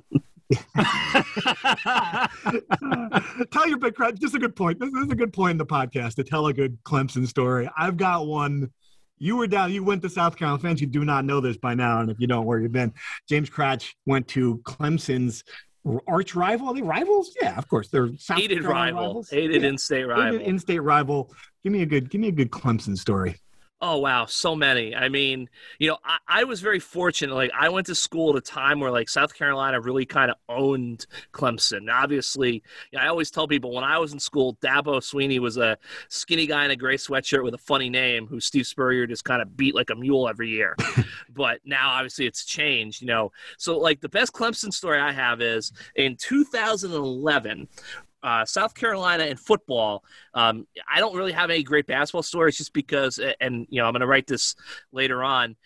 [3.51, 4.21] tell your big crowd.
[4.21, 4.79] Just a good point.
[4.79, 7.69] This is a good point in the podcast to tell a good Clemson story.
[7.77, 8.71] I've got one.
[9.19, 9.73] You were down.
[9.73, 10.61] You went to South Carolina.
[10.61, 12.93] Fans, you do not know this by now, and if you don't, where you've been.
[13.29, 15.45] James Kratch went to Clemson's
[16.07, 16.69] arch rival.
[16.69, 17.35] Are they rivals?
[17.41, 17.89] Yeah, of course.
[17.89, 19.07] They're South hated Carolina rival.
[19.07, 19.31] Rivals.
[19.31, 19.69] Hated yeah.
[19.69, 20.25] in-state rival.
[20.25, 21.35] Hated in-state rival.
[21.63, 22.11] Give me a good.
[22.11, 23.37] Give me a good Clemson story.
[23.81, 24.95] Oh wow, so many.
[24.95, 27.35] I mean, you know, I, I, was very fortunate.
[27.35, 30.37] Like I went to school at a time where like South Carolina really kind of
[30.49, 31.93] owned Clemson.
[31.93, 35.57] Obviously, you know, I always tell people when I was in school, Dabo Swinney was
[35.57, 35.77] a
[36.09, 39.43] skinny guy in a gray sweatshirt with a funny name who Steve Spurrier just kind
[39.43, 40.77] of beat like a mule every year.
[41.35, 43.33] but now obviously it's changed, you know.
[43.59, 47.69] So like the best Clemson story I have is in 2011
[48.25, 52.73] uh, South Carolina in football, um, I don't really have any great basketball stories just
[52.73, 54.57] because, and you know, I'm going to write this
[54.93, 55.57] later on.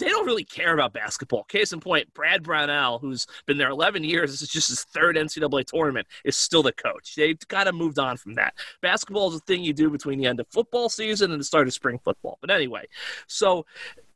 [0.00, 1.44] They don't really care about basketball.
[1.44, 5.14] Case in point, Brad Brownell, who's been there 11 years, this is just his third
[5.14, 7.14] NCAA tournament, is still the coach.
[7.14, 8.54] They've kind of moved on from that.
[8.82, 11.68] Basketball is a thing you do between the end of football season and the start
[11.68, 12.38] of spring football.
[12.40, 12.86] But anyway,
[13.28, 13.66] so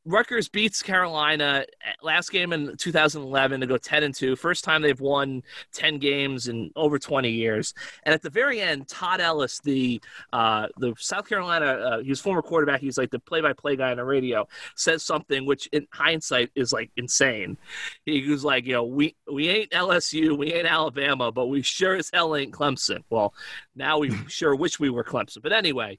[0.05, 1.65] Rutgers beats Carolina
[2.03, 4.35] last game in 2011 to go 10 and 2.
[4.35, 5.43] First time they've won
[5.75, 7.73] 10 games in over 20 years.
[8.03, 10.01] And at the very end, Todd Ellis, the
[10.33, 12.81] uh, the South Carolina, uh, he was former quarterback.
[12.81, 14.49] He's like the play-by-play guy on the radio.
[14.75, 17.57] Says something which, in hindsight, is like insane.
[18.05, 21.95] He was like, you know, we we ain't LSU, we ain't Alabama, but we sure
[21.95, 23.05] as hell ain't Clemson.
[23.09, 23.35] Well,
[23.75, 25.43] now we sure wish we were Clemson.
[25.43, 25.99] But anyway,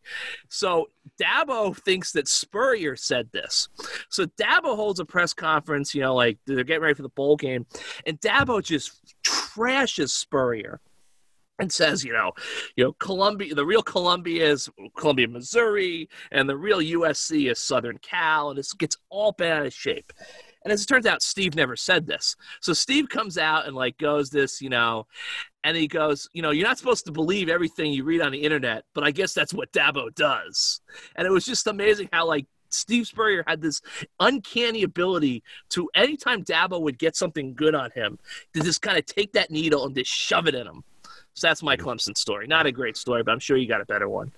[0.50, 0.88] so
[1.22, 3.68] Dabo thinks that Spurrier said this.
[4.10, 7.36] So Dabo holds a press conference, you know, like they're getting ready for the bowl
[7.36, 7.66] game,
[8.06, 10.82] and Dabo just trashes Spurrier
[11.60, 12.32] and says, you know,
[12.76, 17.98] you know, Columbia, the real Columbia is Columbia, Missouri, and the real USC is Southern
[18.00, 20.12] Cal, and this gets all out of shape.
[20.64, 22.36] And as it turns out, Steve never said this.
[22.62, 25.08] So Steve comes out and like goes this, you know,
[25.64, 28.44] and he goes, you know, you're not supposed to believe everything you read on the
[28.44, 30.82] internet, but I guess that's what Dabo does.
[31.16, 33.82] And it was just amazing how like Steve Spurrier had this
[34.20, 38.18] uncanny ability to anytime Dabo would get something good on him,
[38.54, 40.84] to just kind of take that needle and just shove it in him.
[41.36, 42.48] So that's my Clemson story.
[42.48, 44.32] Not a great story, but I'm sure you got a better one.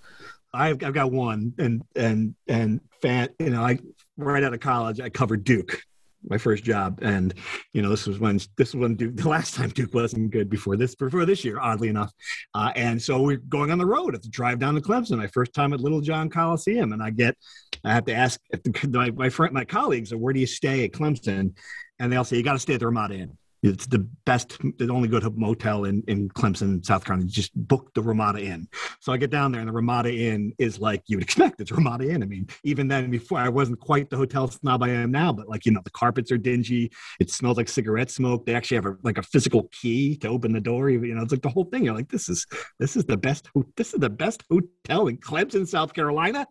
[0.54, 3.78] I've, I've got one, and and and fan, you know, I
[4.16, 5.82] right out of college, I covered Duke
[6.28, 7.34] my first job, and
[7.74, 10.50] you know this was when this was when Duke, the last time Duke wasn't good
[10.50, 12.12] before this before this year, oddly enough,
[12.54, 14.22] uh, and so we're going on the road.
[14.22, 15.18] to drive down to Clemson.
[15.18, 17.36] My first time at Littlejohn Coliseum, and I get
[17.84, 20.92] I have to ask the, my my friend my colleagues, where do you stay at
[20.92, 21.54] Clemson?
[22.00, 24.58] And they all say you got to stay at the Ramada Inn It's the best,
[24.78, 27.28] the only good motel in, in Clemson, South Carolina.
[27.28, 28.68] Just book the Ramada Inn.
[29.00, 31.60] So I get down there, and the Ramada Inn is like you would expect.
[31.60, 32.22] It's Ramada Inn.
[32.22, 35.50] I mean, even then, before I wasn't quite the hotel snob I am now, but
[35.50, 36.92] like you know, the carpets are dingy.
[37.20, 38.46] It smells like cigarette smoke.
[38.46, 40.90] They actually have a, like a physical key to open the door.
[40.90, 41.86] You know, it's like the whole thing.
[41.86, 42.46] You're like, this is
[42.80, 43.50] this is the best.
[43.76, 46.46] This is the best hotel in Clemson, South Carolina.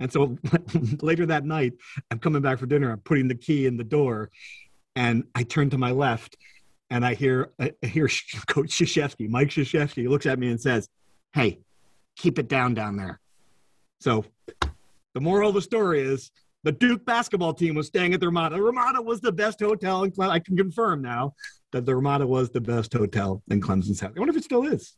[0.00, 0.36] And so
[1.02, 1.74] later that night,
[2.10, 2.90] I'm coming back for dinner.
[2.90, 4.30] I'm putting the key in the door,
[4.96, 6.36] and I turn to my left,
[6.94, 8.08] and I hear I hear
[8.46, 10.88] Coach Krzyzewski, Mike Krzyzewski, looks at me and says,
[11.32, 11.58] "Hey,
[12.16, 13.20] keep it down down there."
[14.00, 14.24] So
[15.12, 16.30] the moral of the story is
[16.62, 18.54] the Duke basketball team was staying at the Ramada.
[18.54, 20.30] The Ramada was the best hotel in Clemson.
[20.30, 21.34] I can confirm now
[21.72, 24.12] that the Ramada was the best hotel in Clemson South.
[24.16, 24.94] I wonder if it still is.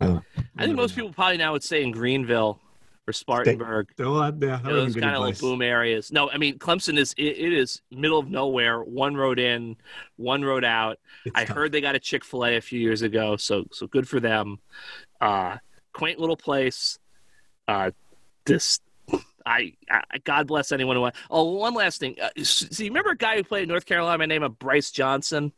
[0.00, 0.20] I,
[0.56, 2.58] I think most people probably now would say in Greenville
[3.08, 3.88] or Spartanburg.
[3.94, 6.12] Still, yeah, those kind of like boom areas.
[6.12, 8.82] No, I mean Clemson is it, it is middle of nowhere.
[8.82, 9.76] One road in,
[10.16, 10.98] one road out.
[11.24, 11.56] It's I tough.
[11.56, 14.20] heard they got a Chick Fil A a few years ago, so so good for
[14.20, 14.58] them.
[15.20, 15.56] Uh,
[15.92, 16.98] quaint little place.
[17.66, 17.90] Uh,
[18.44, 18.80] this.
[19.46, 21.10] I, I, God bless anyone who.
[21.30, 22.16] Oh, one last thing.
[22.20, 24.58] Uh, so you remember a guy who played in North Carolina by the name of
[24.58, 25.52] Brice Johnson?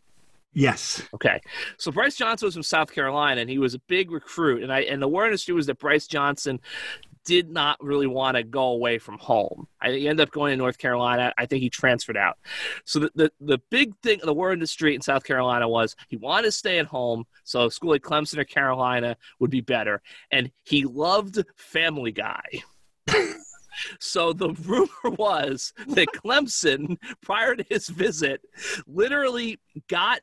[0.53, 1.03] Yes.
[1.15, 1.41] Okay.
[1.77, 4.63] So Brice Johnson was from South Carolina, and he was a big recruit.
[4.63, 6.61] And I and the word industry was that Brice Johnson
[7.25, 9.69] did not really want to go away from home.
[9.81, 11.33] I, he ended up going to North Carolina.
[11.39, 12.39] I think he transferred out.
[12.85, 15.97] So the, the, the big thing, the word in the street in South Carolina was
[16.09, 17.25] he wanted to stay at home.
[17.45, 20.03] So a school like Clemson or Carolina would be better.
[20.31, 22.43] And he loved Family Guy.
[23.99, 28.43] So the rumor was that Clemson, prior to his visit,
[28.87, 30.21] literally got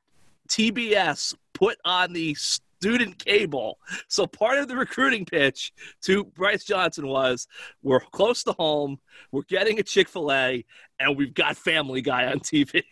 [0.50, 2.36] TBS put on the
[2.80, 3.80] student cable.
[4.08, 5.72] So part of the recruiting pitch
[6.04, 7.48] to Brice Johnson was
[7.82, 9.00] we're close to home,
[9.32, 10.64] we're getting a Chick fil A,
[11.00, 12.84] and we've got Family Guy on TV.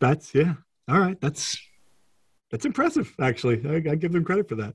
[0.00, 0.54] That's, yeah.
[0.88, 1.20] All right.
[1.20, 1.58] That's
[2.54, 3.60] that's impressive, actually.
[3.68, 4.74] I, I, give them credit for that.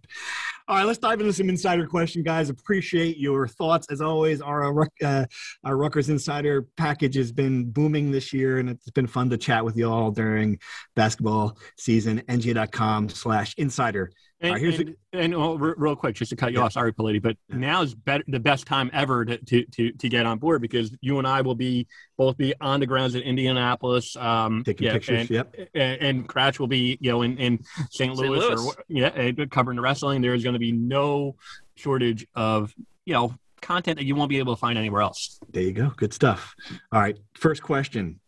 [0.67, 2.49] All right, let's dive into some insider question, guys.
[2.49, 4.41] Appreciate your thoughts as always.
[4.41, 5.25] Our uh,
[5.63, 9.63] our Rutgers Insider package has been booming this year, and it's been fun to chat
[9.63, 10.59] with you all during
[10.97, 12.21] basketball season.
[12.27, 16.65] NJ.com/insider and, right, and, and well, real quick, just to cut you yeah.
[16.65, 17.57] off, sorry, Politi, but yeah.
[17.57, 20.95] now is better, the best time ever to, to, to, to, get on board because
[21.01, 24.93] you and I will be both be on the grounds in Indianapolis, um, taking yeah,
[24.93, 25.19] pictures.
[25.21, 25.55] And, yep.
[25.73, 27.59] And, and Kratch will be, you know, in, in
[27.91, 28.15] St.
[28.15, 30.21] Louis, Louis, or yeah, covering the wrestling.
[30.21, 31.35] There is going to be no
[31.75, 32.73] shortage of,
[33.05, 35.37] you know, content that you won't be able to find anywhere else.
[35.49, 35.91] There you go.
[35.97, 36.55] Good stuff.
[36.93, 37.17] All right.
[37.33, 38.21] First question: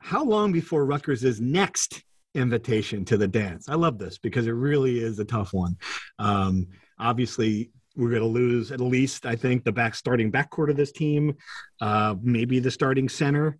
[0.00, 3.68] How long before Rutgers is next invitation to the dance.
[3.68, 5.76] I love this because it really is a tough one.
[6.18, 6.68] Um,
[6.98, 10.92] obviously, we're going to lose at least, I think, the back starting backcourt of this
[10.92, 11.36] team,
[11.80, 13.58] uh, maybe the starting center.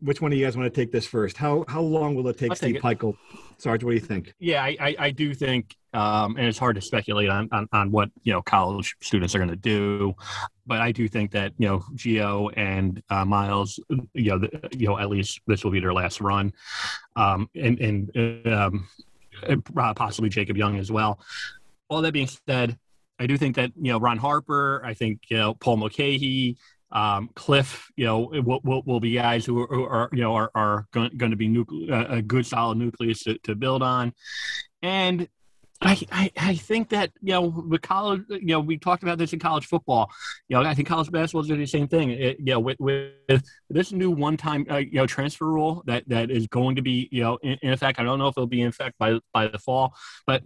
[0.00, 1.36] Which one of you guys want to take this first?
[1.36, 3.16] How how long will it take Steve Pikiell?
[3.58, 4.34] Sarge, what do you think?
[4.38, 7.90] Yeah, I, I, I do think, um, and it's hard to speculate on, on, on
[7.90, 10.14] what you know college students are going to do,
[10.66, 13.80] but I do think that you know Geo and uh, Myles,
[14.12, 16.52] you know, the, you know, at least this will be their last run,
[17.16, 18.88] um, and and um,
[19.94, 21.18] possibly Jacob Young as well.
[21.88, 22.78] All that being said,
[23.18, 26.58] I do think that you know Ron Harper, I think you know Paul Mulcahy,
[26.92, 30.34] um, Cliff, you know, will, will, will be guys who are, who are, you know
[30.34, 34.12] are, are going, to be nucle- a good solid nucleus to, to build on,
[34.82, 35.28] and
[35.82, 39.32] I, I, I think that you know with college you know we talked about this
[39.32, 40.10] in college football.
[40.48, 42.10] You know I think college basketball is doing the same thing.
[42.10, 46.08] It, you know with, with this new one time uh, you know transfer rule that
[46.08, 48.46] that is going to be you know in, in effect I don't know if it'll
[48.46, 49.94] be in effect by by the fall
[50.26, 50.42] but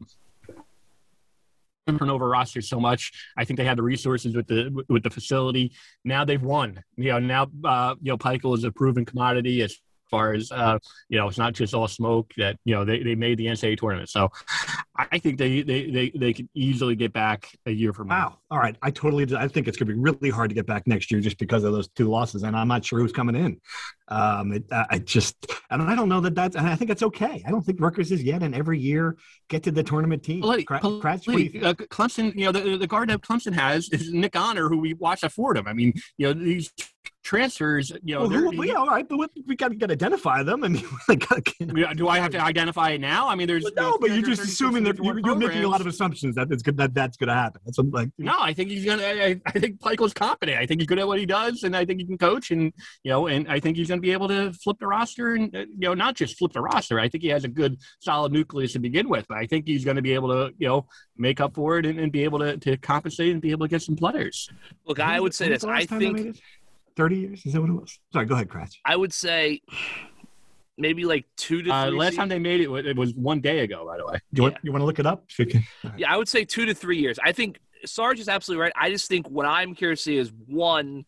[1.99, 3.13] turnover roster so much.
[3.37, 5.73] I think they have the resources with the with the facility.
[6.05, 6.83] Now they've won.
[6.97, 9.77] You know, now uh, you know Pikiell is a proven commodity as
[10.11, 13.15] far as uh, you know, it's not just all smoke that you know they, they
[13.15, 14.09] made the NCAA tournament.
[14.09, 14.31] So
[14.97, 18.29] I think they they they, they could easily get back a year from now.
[18.29, 18.39] Wow.
[18.51, 18.77] All right.
[18.83, 21.39] I totally I think it's gonna be really hard to get back next year just
[21.39, 23.61] because of those two losses, and I'm not sure who's coming in.
[24.09, 27.43] Um, it, I just and I don't know that that's and I think that's okay.
[27.47, 29.17] I don't think Rutgers is yet, and every year
[29.49, 30.41] get to the tournament team.
[30.41, 34.13] Well, Cra- Kratch, you uh, Clemson, you know, the, the guard that Clemson has is
[34.13, 35.67] Nick Honor, who we watched at Fordham.
[35.69, 36.73] I mean, you know, these
[37.23, 40.65] transfers, you know, well, who, yeah, all right, but we got to identify them.
[40.65, 43.29] I mean, gotta, do I have to identify it now?
[43.29, 45.87] I mean, there's no, but you're just assuming that you're, you're, making a lot of
[45.87, 47.61] assumptions that it's good that that's going to happen.
[47.65, 49.03] That's like no, I think he's gonna.
[49.03, 50.59] I, I think Pikiell's competent.
[50.59, 52.73] I think he's good at what he does, and I think he can coach, and
[53.05, 55.55] you know, and I think he's going to be able to flip the roster, and
[55.55, 56.99] uh, you know, not just flip the roster.
[56.99, 59.27] I think he has a good, solid nucleus to begin with.
[59.29, 61.87] But I think he's going to be able to, you know, make up for it
[61.87, 64.49] and, and be able to, to compensate and be able to get some players.
[64.87, 65.65] Look, I would say this.
[65.65, 66.41] I think
[66.97, 67.47] 30 years?
[67.47, 67.99] Is that what it was?
[68.13, 68.75] Sorry, go ahead, Kratch.
[68.85, 69.61] I would say
[70.79, 71.99] maybe like two to Uh, three.
[71.99, 73.85] last se- time they made it, it was one day ago.
[73.87, 75.25] By the way, You want, you want to look it up?
[75.31, 75.65] So we can-
[75.97, 77.19] Yeah, I would say two to three years.
[77.23, 78.73] I think Sarge is absolutely right.
[78.77, 81.05] I just think what I'm curious to see is one.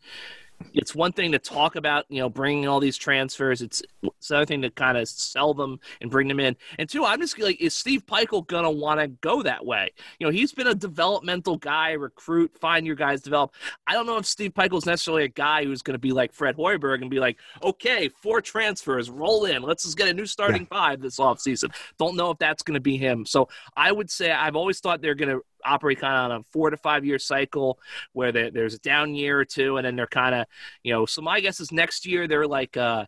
[0.73, 3.63] It's one thing to talk about, you know, bringing all these transfers.
[3.63, 6.57] It's, it's another thing to kind of sell them and bring them in.
[6.79, 9.91] And two, I'm just like, is Steve Pikiell gonna want to go that way?
[10.19, 13.55] You know, he's been a developmental guy, recruit, find your guys, develop.
[13.87, 16.57] I don't know if Steve Pikiell's necessarily a guy who's going to be like Fred
[16.57, 20.67] Hoiberg and be like, okay, four transfers, roll in, let's just get a new starting
[20.67, 21.73] five this offseason.
[21.99, 23.27] Don't know if that's going to be him.
[23.27, 26.45] So I would say I've always thought they're going to operate kind of on a
[26.53, 27.79] four to five year cycle
[28.13, 30.47] where there- there's a down year or two and then they're kind of
[30.83, 33.05] you know so my guess is next year they're like uh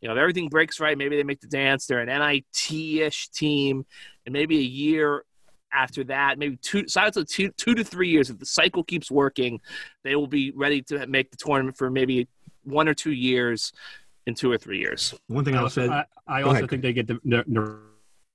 [0.00, 3.84] you know if everything breaks right maybe they make the dance they're an nit-ish team
[4.26, 5.24] and maybe a year
[5.72, 8.46] after that maybe two so I would say two, two to three years if the
[8.46, 9.60] cycle keeps working
[10.04, 12.26] they will be ready to make the tournament for maybe
[12.64, 13.72] one or two years
[14.26, 16.70] in two or three years One thing I I'll also, say, I, I also ahead.
[16.70, 17.78] think they get the, the, the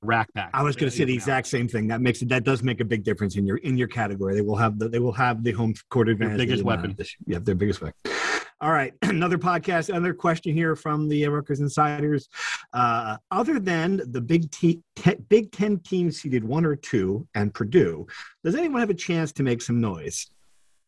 [0.04, 0.50] RAC back.
[0.54, 1.88] I was going to say the exact same thing.
[1.88, 4.36] That makes it that does make a big difference in your in your category.
[4.36, 6.38] They will have the they will have the home court advantage.
[6.38, 6.96] biggest did not weapon.
[6.98, 7.96] this- Yeah, their biggest weapon.
[8.62, 9.90] All right, another podcast.
[9.90, 12.30] Another question here from the Rutgers Insiders.
[12.72, 17.54] Uh, other than the Big T, te, Big Ten teams seeded one or two and
[17.54, 18.08] Purdue,
[18.44, 20.28] does anyone have a chance to make some noise?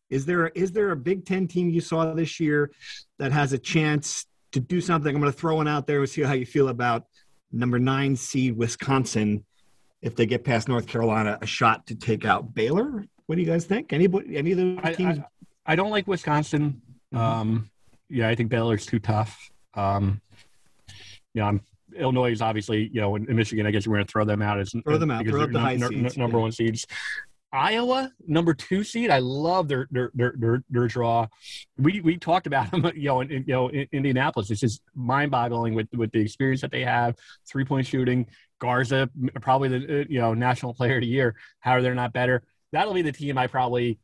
[0.08, 2.70] Is there is there a Big Ten team you saw this year
[3.18, 5.14] that has a chance to do something?
[5.14, 7.04] I'm going to throw one out there and see how you feel about
[7.52, 9.44] number nine seed Wisconsin
[10.02, 13.04] if they get past North Carolina, a shot to take out Baylor.
[13.26, 13.92] What do you guys think?
[13.92, 15.18] Anybody, any of the teams?
[15.18, 16.80] I, I don't like Wisconsin.
[17.12, 17.18] Mhm.
[17.18, 17.70] Um,
[18.08, 19.50] yeah, I think Baylor's too tough.
[19.74, 20.20] Um,
[21.34, 21.60] yeah, I'm,
[21.96, 24.42] Illinois is obviously, you know, in, in Michigan, I guess we're going to throw them
[24.42, 26.42] out as Throw them out, throw out the high seeds, number yeah.
[26.42, 26.86] one seeds.
[27.52, 29.10] Iowa, number two seed.
[29.10, 31.26] I love their their their their, their draw.
[31.78, 34.50] We we talked about them, you know, in, you know, in Indianapolis.
[34.50, 37.16] It's just mind boggling with with the experience that they have,
[37.48, 38.26] three point shooting.
[38.58, 41.34] Garza, probably the uh, you know national player of the year.
[41.60, 42.42] How are they not better?
[42.72, 43.98] That'll be the team I probably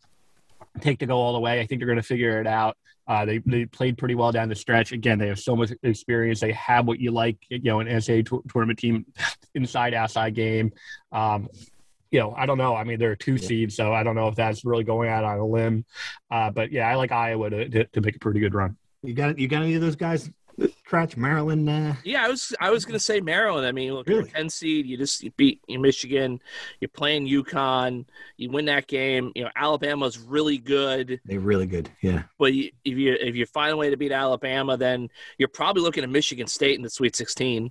[0.81, 1.61] take to go all the way.
[1.61, 2.77] I think they're going to figure it out.
[3.09, 4.93] Uh, they they played pretty well down the stretch.
[4.93, 6.41] Again, they have so much experience.
[6.41, 9.07] They have what you like, you know, an NCAA tour- tournament team,
[9.55, 10.73] inside outside game.
[11.11, 11.49] Um,
[12.13, 12.77] you know, I don't know.
[12.77, 13.47] I mean, they're a two Yeah.
[13.49, 15.85] seed, so I don't know if that's really going out on a limb.
[16.31, 18.77] Uh, but yeah, I like Iowa to, to, to make a pretty good run.
[19.03, 20.31] You got you got any of those guys?
[20.85, 21.69] Scratch Maryland.
[21.69, 23.67] Uh, Yeah, I was I was gonna say Maryland.
[23.67, 24.31] I mean, look, you're a Really?
[24.31, 24.87] ten seed.
[24.87, 26.41] You just you beat you Michigan.
[26.79, 28.05] You're playing UConn.
[28.37, 29.33] You win that game.
[29.35, 31.89] You know Alabama's really good, they're really good.
[32.03, 32.25] Yeah.
[32.39, 35.09] but you, if you if you find a way to beat Alabama, then
[35.39, 37.71] you're probably looking at Michigan State in the Sweet 16.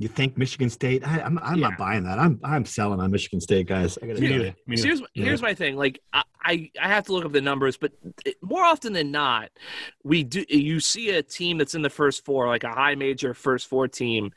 [0.00, 1.06] You think Michigan State?
[1.06, 1.70] I, I'm I'm Yeah.
[1.70, 2.18] not buying that.
[2.20, 3.98] I'm I'm selling on Michigan State guys.
[4.00, 4.44] I gotta Me neither.
[4.66, 4.86] Me neither.
[4.86, 5.24] here's Yeah.
[5.24, 5.74] here's my thing.
[5.76, 7.92] Like I, I I have to look up the numbers, but
[8.24, 9.50] it, more often than not,
[10.04, 10.44] we do.
[10.48, 13.88] You see a team that's in the first four, like a high major first four
[13.88, 14.30] team,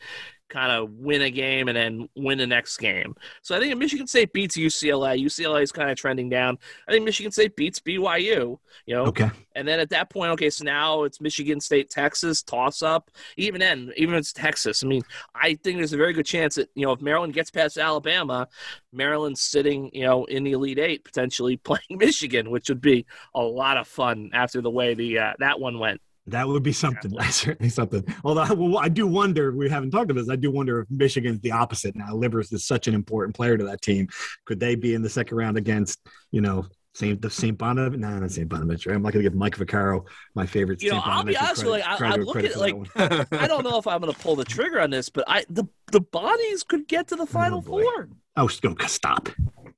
[0.51, 3.15] kind of win a game and then win the next game.
[3.41, 6.59] So I think if Michigan State beats UCLA, UCLA is kind of trending down.
[6.87, 8.59] I think Michigan State beats BYU.
[8.85, 9.29] You know, Okay.
[9.55, 13.09] and then at that point, okay, so now it's Michigan State, Texas, toss up.
[13.37, 15.01] Even then, even if it's Texas, I mean,
[15.33, 18.47] I think there's a very good chance that, you know, if Maryland gets past Alabama,
[18.91, 23.41] Maryland's sitting, you know, in the Elite Eight, potentially playing Michigan, which would be a
[23.41, 26.01] lot of fun after the way the uh, that one went.
[26.31, 27.11] That would be something.
[27.17, 28.03] That's Certainly something.
[28.23, 29.51] Although I, well, I do wonder.
[29.51, 30.29] We haven't talked about this.
[30.29, 32.13] I do wonder if Michigan's the opposite now.
[32.13, 34.07] Livers is such an important player to that team.
[34.45, 35.99] Could they be in the second round against
[36.31, 37.97] you know Saint the Saint Bonaventure?
[37.97, 38.91] No, not Saint Bonaventure.
[38.91, 40.05] I'm not going to give Mike Vaccaro
[40.35, 40.81] my favorite.
[40.81, 42.75] You know, I'll be honest with you, I- I credit- look at, like.
[43.31, 45.65] I don't know if I'm going to pull the trigger on this, but I the
[45.91, 47.83] the Bonnies could get to the oh, Final boy.
[47.83, 48.09] Four.
[48.37, 48.47] Oh, oh
[48.87, 49.29] stop.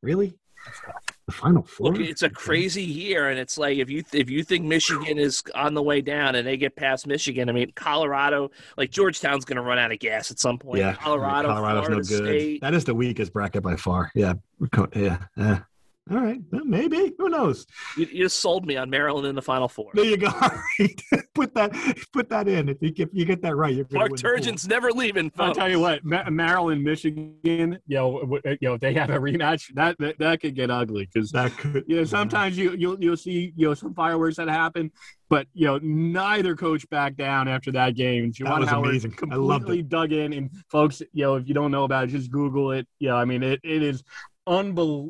[0.01, 0.33] Really?
[0.65, 1.02] The
[1.33, 1.91] final four.
[1.91, 5.43] Look, it's a crazy year, and it's like if you if you think Michigan is
[5.55, 9.57] on the way down and they get past Michigan, I mean Colorado, like Georgetown's going
[9.57, 10.79] to run out of gas at some point.
[10.79, 12.27] Yeah, Colorado, Colorado's Florida no good.
[12.27, 12.61] State.
[12.61, 14.11] That is the weakest bracket by far.
[14.15, 14.33] Yeah,
[14.95, 15.17] yeah.
[15.35, 15.59] yeah.
[16.11, 17.13] All right, well, maybe.
[17.17, 17.65] Who knows?
[17.97, 19.91] You, you just sold me on Maryland in the Final Four.
[19.93, 20.27] There you go.
[20.41, 20.49] All
[20.79, 21.01] right.
[21.33, 21.71] put that
[22.11, 22.67] put that in.
[22.67, 25.31] If you get you get that right, you're going Mark Turgeon's never leaving.
[25.39, 29.11] I'll tell you what, Ma- Maryland, Michigan, you know, w- eh, you know, they have
[29.11, 29.73] a rematch.
[29.75, 31.85] That that, that could get ugly because That could.
[31.87, 34.91] you know sometimes you you'll you'll see you know some fireworks that happen,
[35.29, 38.33] but you know neither coach backed down after that game.
[38.33, 39.13] Juwan was Howard amazing.
[39.31, 42.07] I loved completely dug in, and folks, you know, if you don't know about it,
[42.07, 42.85] just Google it.
[42.99, 44.03] You know, I mean, it, it is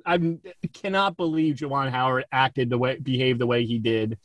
[0.05, 0.37] I
[0.73, 4.17] cannot believe Juwan Howard acted the way, behaved the way he did.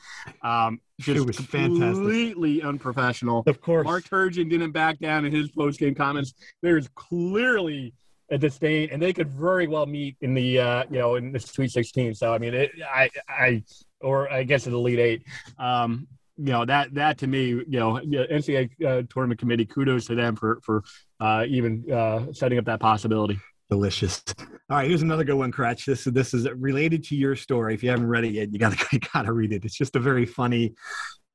[0.43, 1.95] Um, just It was fantastic.
[1.95, 3.45] completely unprofessional.
[3.47, 3.85] Of course.
[3.85, 6.35] Mark Turgeon didn't back down in his post game comments.
[6.61, 7.95] There's clearly
[8.31, 11.41] a disdain, and they could very well meet in the uh, you know in the
[11.41, 12.15] Sweet 16.
[12.15, 13.63] So I mean, it, I I
[14.01, 15.23] or I guess in the Elite Eight.
[15.59, 16.07] Um,
[16.37, 20.37] you know that that to me, you know, NCAA uh, tournament committee, kudos to them
[20.37, 20.85] for for
[21.21, 23.39] uh, even uh, setting up that possibility.
[23.71, 24.23] Delicious.
[24.71, 25.85] All right, here's another good one, Kratch.
[25.85, 27.75] This this is related to your story.
[27.75, 29.65] If you haven't read it yet, you gotta you gotta read it.
[29.65, 30.75] It's just a very funny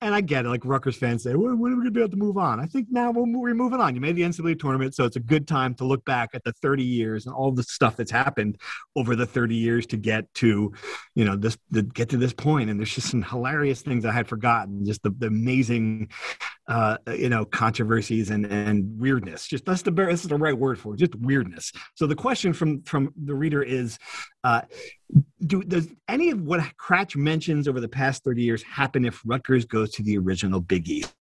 [0.04, 0.50] and I get it.
[0.50, 2.60] Like Rutgers fans say, well, when are we going to be able to move on?
[2.60, 3.96] I think now we're moving on.
[3.96, 6.52] You made the NCAA tournament, so it's a good time to look back at the
[6.52, 8.60] 30 years and all the stuff that's happened
[8.96, 10.74] over the 30 years to get to,
[11.16, 12.70] you know, this to get to this point.
[12.70, 14.86] And there's just some hilarious things I had forgotten.
[14.86, 16.10] Just the, the amazing,
[16.68, 19.48] uh, you know, controversies and and weirdness.
[19.48, 20.98] Just that's the this is the right word for it.
[20.98, 21.72] Just weirdness.
[21.96, 23.98] So the question from from the reader is,
[24.44, 24.62] uh,
[25.46, 29.66] do does any of what Kratch mentions over the past 30 years happen if Rutgers
[29.66, 31.14] goes to the original Big East?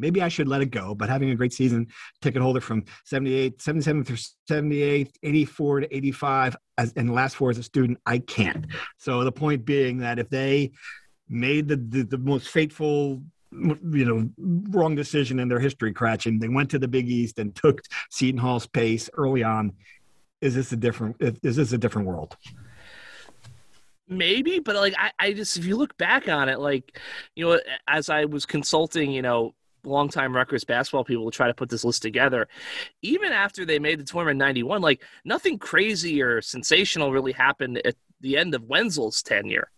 [0.00, 1.88] Maybe I should let it go, but having a great season,
[2.22, 7.50] ticket holder from 78, 77 through 78, 84 to 85, as, and the last four
[7.50, 8.66] as a student, I can't.
[8.98, 10.70] So the point being that if they
[11.28, 14.28] made the, the, the most fateful you know
[14.70, 17.80] wrong decision in their history Kratch and they went to the big east and took
[18.10, 19.72] seton hall's pace early on
[20.40, 22.36] is this a different is this a different world
[24.08, 26.98] maybe but like I, I just if you look back on it like
[27.34, 31.54] you know as i was consulting you know longtime Rutgers basketball people to try to
[31.54, 32.48] put this list together.
[33.02, 37.80] Even after they made the tournament in 91, like nothing crazy or sensational really happened
[37.84, 39.70] at the end of Wenzel's tenure.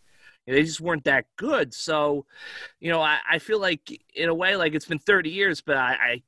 [0.46, 1.72] they just weren't that good.
[1.72, 2.26] So,
[2.80, 5.76] you know, I, I, feel like in a way, like it's been 30 years, but
[5.76, 6.22] I, I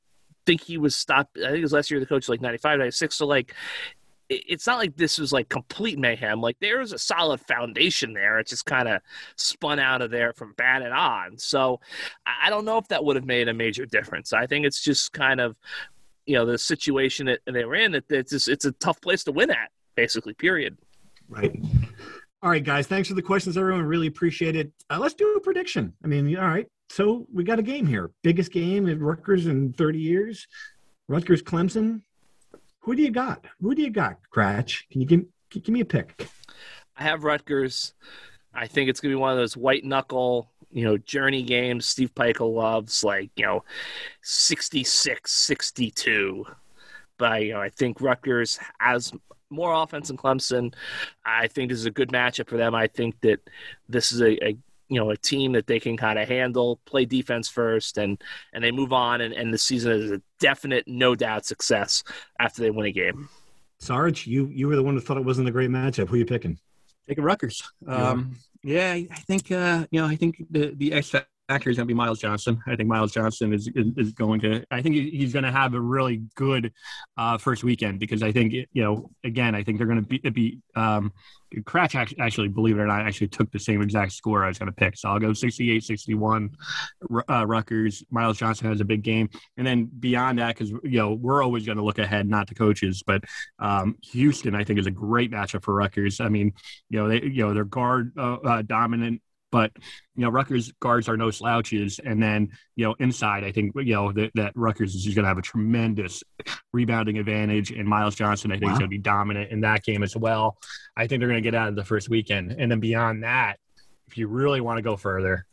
[0.46, 1.38] think he was stopped.
[1.38, 3.14] I think it was last year the coach, like 95, 96.
[3.14, 3.54] So, like,
[4.46, 6.40] it's not like this was like complete mayhem.
[6.40, 8.38] Like there's a solid foundation there.
[8.38, 9.00] It just kind of
[9.36, 11.38] spun out of there from bad and on.
[11.38, 11.80] So
[12.26, 14.32] I don't know if that would have made a major difference.
[14.32, 15.56] I think it's just kind of
[16.26, 17.92] you know the situation that they were in.
[17.92, 20.34] That it's just, it's a tough place to win at, basically.
[20.34, 20.76] Period.
[21.28, 21.58] Right.
[22.42, 22.86] All right, guys.
[22.86, 23.82] Thanks for the questions, everyone.
[23.84, 24.72] Really appreciate it.
[24.90, 25.92] Uh, let's do a prediction.
[26.04, 26.66] I mean, all right.
[26.90, 28.10] So we got a game here.
[28.22, 30.46] Biggest game at Rutgers in 30 years.
[31.08, 32.02] Rutgers Clemson.
[32.82, 33.44] Who do you got?
[33.60, 34.88] Who do you got, Kratch?
[34.90, 36.28] Can you give, give me a pick?
[36.96, 37.94] I have Rutgers.
[38.52, 41.86] I think it's going to be one of those white knuckle, you know, journey games
[41.86, 43.64] Steve Pikiell loves, like, you know,
[44.22, 46.44] 66 62.
[47.18, 49.12] But, you know, I think Rutgers has
[49.48, 50.74] more offense than Clemson.
[51.24, 52.74] I think this is a good matchup for them.
[52.74, 53.38] I think that
[53.88, 54.56] this is a, a
[54.92, 58.22] you know a team that they can kind of handle, play defense first, and
[58.52, 59.20] and they move on.
[59.20, 62.04] And, and the season is a definite, no doubt success
[62.38, 63.28] after they win a game.
[63.78, 66.08] Sarge, you you were the one who thought it wasn't a great matchup.
[66.08, 66.58] Who are you picking?
[67.08, 67.62] Taking Rutgers.
[67.86, 71.14] Um, yeah, I think uh, you know I think the the X
[71.56, 72.60] is going to be Myles Johnson.
[72.66, 74.64] I think Myles Johnson is is, is going to.
[74.70, 76.72] I think he's going to have a really good
[77.16, 80.18] uh, first weekend because I think you know again I think they're going to be
[80.30, 80.58] be.
[80.74, 81.12] Um,
[81.60, 84.70] Kratch actually, believe it or not, actually took the same exact score I was going
[84.70, 84.96] to pick.
[84.96, 86.50] So I'll go 68 61.
[87.28, 89.28] Uh, Rutgers, Myles Johnson has a big game.
[89.56, 92.54] And then beyond that, because, you know, we're always going to look ahead, not the
[92.54, 93.24] coaches, but
[93.58, 96.20] um, Houston, I think, is a great matchup for Rutgers.
[96.20, 96.52] I mean,
[96.88, 99.20] you know, they, you know, they're guard uh, uh, dominant
[99.52, 99.70] but
[100.16, 103.94] you know, Rutgers guards are no slouches, and then you know, inside, I think you
[103.94, 106.24] know that, that Rutgers is going to have a tremendous
[106.72, 108.72] rebounding advantage, and Myles Johnson, I think, wow.
[108.72, 110.56] is going to be dominant in that game as well.
[110.96, 113.58] I think they're going to get out of the first weekend, and then beyond that,
[114.08, 115.46] if you really want to go further,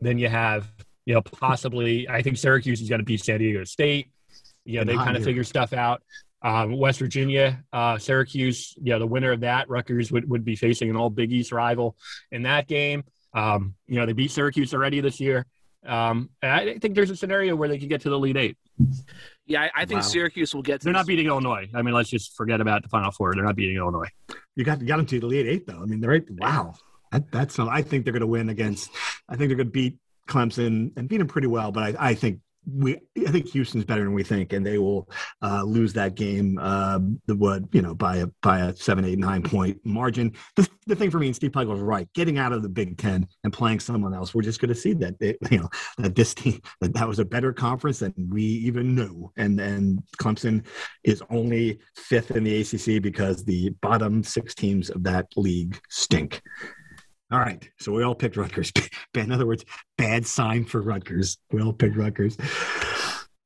[0.00, 0.66] then you have
[1.04, 4.08] you know possibly I think Syracuse is going to beat San Diego State.
[4.64, 6.02] You know, they kind of figure stuff out.
[6.44, 10.56] Um, West Virginia, uh, Syracuse, you know, the winner of that, Rutgers would, would be
[10.56, 11.96] facing an all Big East rival
[12.32, 13.04] in that game.
[13.34, 15.46] Um, you know, they beat Syracuse already this year.
[15.84, 18.56] Um, I think there's a scenario where they could get to the Elite Eight.
[19.46, 20.06] Yeah, I, I think wow.
[20.06, 20.80] Syracuse will get.
[20.80, 20.98] They're this.
[21.00, 21.68] not beating Illinois.
[21.74, 23.34] I mean, let's just forget about the Final Four.
[23.34, 24.08] They're not beating Illinois.
[24.54, 25.80] You got you got them to the Elite Eight, though.
[25.82, 26.24] I mean, they're right.
[26.30, 26.74] Wow,
[27.10, 27.58] that, that's.
[27.58, 28.90] I think they're going to win against.
[29.28, 31.72] I think they're going to beat Clemson and beat them pretty well.
[31.72, 32.40] But I, I think
[32.70, 32.96] we
[33.26, 35.08] I think Houston's better than we think, and they will
[35.42, 36.58] uh, lose that game.
[36.60, 40.32] Uh, the what you know by a by a seven, eight, nine point margin.
[40.56, 42.08] The, the thing for me and Steve Pikiell was right.
[42.14, 44.92] Getting out of the Big Ten and playing someone else, we're just going to see
[44.94, 48.42] that it, you know that this team that that was a better conference than we
[48.42, 50.64] even knew, and and Clemson
[51.02, 56.42] is only fifth in the ACC because the bottom six teams of that league stink.
[57.32, 57.66] All right.
[57.78, 58.70] So we all picked Rutgers.
[59.14, 59.64] In other words,
[59.96, 61.38] bad sign for Rutgers.
[61.50, 62.36] We all picked Rutgers.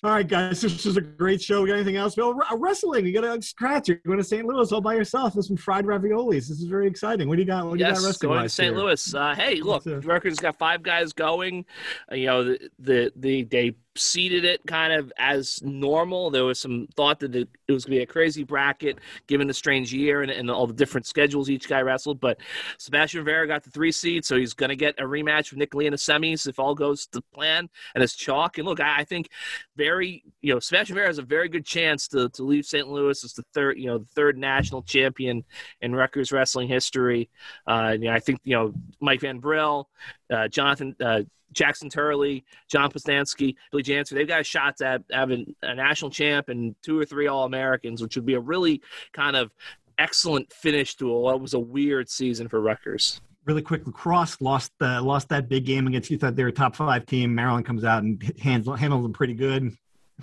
[0.02, 1.62] All right, guys, this was a great show.
[1.62, 2.16] We got anything else?
[2.16, 3.06] Well, wrestling.
[3.06, 3.88] You got a scratch.
[3.88, 4.44] You're going to St.
[4.44, 5.34] Louis all by yourself.
[5.34, 6.48] There's some fried raviolis.
[6.48, 7.28] This is very exciting.
[7.28, 7.64] What do you got?
[7.64, 8.74] What do yes, you got wrestling going to St.
[8.74, 8.84] Here?
[8.84, 9.14] Louis.
[9.14, 11.64] Uh, hey, look, uh, Rutgers got five guys going.
[12.10, 16.30] Uh, you know, the, the, the they seeded it kind of as normal.
[16.30, 19.54] There was some thought that it, was going to be a crazy bracket given the
[19.54, 22.20] strange year and, and, all the different schedules each guy wrestled.
[22.20, 22.38] But
[22.78, 25.74] Sebastian Rivera got the three seed, so he's going to get a rematch with Nick
[25.74, 28.58] Lee in the semis if all goes to plan and it's chalk.
[28.58, 29.28] And look, I, I think
[29.76, 32.88] very, you know, Sebastian Rivera has a very good chance to, to leave St.
[32.88, 35.44] Louis as the third, you know, the third national champion
[35.80, 37.28] in Rutgers wrestling history.
[37.66, 39.84] Uh, you know, I think, you know, Mike VanBrill,
[40.30, 41.22] uh, Jonathan, uh,
[41.52, 46.48] Jackson Turley, John Poznanski, Billy Janzer, they've got a shot at having a national champ
[46.48, 48.82] and two or three All Americans, which would be a really
[49.12, 49.52] kind of
[49.98, 53.20] excellent finish to what was a weird season for Rutgers.
[53.44, 56.52] Really quick, lacrosse lost uh, lost that big game against you thought they were a
[56.52, 57.34] top five team.
[57.34, 59.72] Maryland comes out and handles handles them pretty good.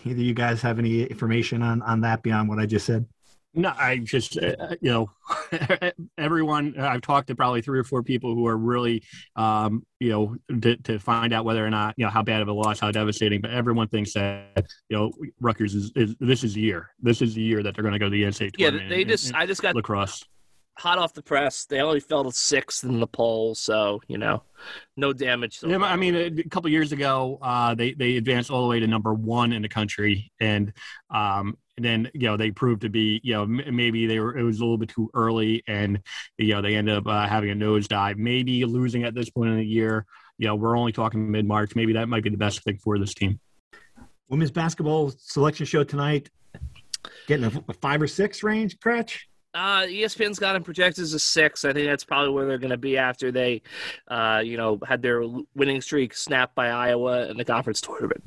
[0.04, 3.06] Either you guys have any information on on that beyond what I just said?
[3.56, 5.12] No, I just uh, you know
[6.18, 6.80] everyone.
[6.80, 9.04] I've talked to probably three or four people who are really
[9.36, 12.48] um, you know to, to, find out whether or not you know how bad of
[12.48, 13.42] a loss, how devastating.
[13.42, 16.90] But everyone thinks that you know Rutgers is, is this is the year.
[17.00, 18.90] This is the year that they're going to go to the NCAA tournament.
[18.90, 20.24] Yeah, they just I just got lacrosse
[20.78, 21.66] hot off the press.
[21.66, 24.44] They only fell to sixth in the poll, so you know,
[24.98, 25.60] no damage.
[25.60, 28.80] So yeah, I mean, a couple years ago, uh, they they advanced all the way
[28.80, 30.74] to number one in the country, and
[31.10, 34.44] um, and then you know they proved to be you know maybe they were it
[34.44, 36.00] was a little bit too early and
[36.38, 39.58] you know they end up uh, having a nosedive maybe losing at this point in
[39.58, 40.06] the year
[40.38, 43.14] you know we're only talking mid-march maybe that might be the best thing for this
[43.14, 43.40] team
[44.30, 46.30] women's basketball selection show tonight
[47.28, 49.22] getting a, a five or six range Kratch
[49.56, 51.64] uh, ESPN's got them projected as a six.
[51.64, 53.62] I think that's probably where they're going to be after they,
[54.08, 58.24] uh, you know, had their winning streak snapped by Iowa in the conference tournament.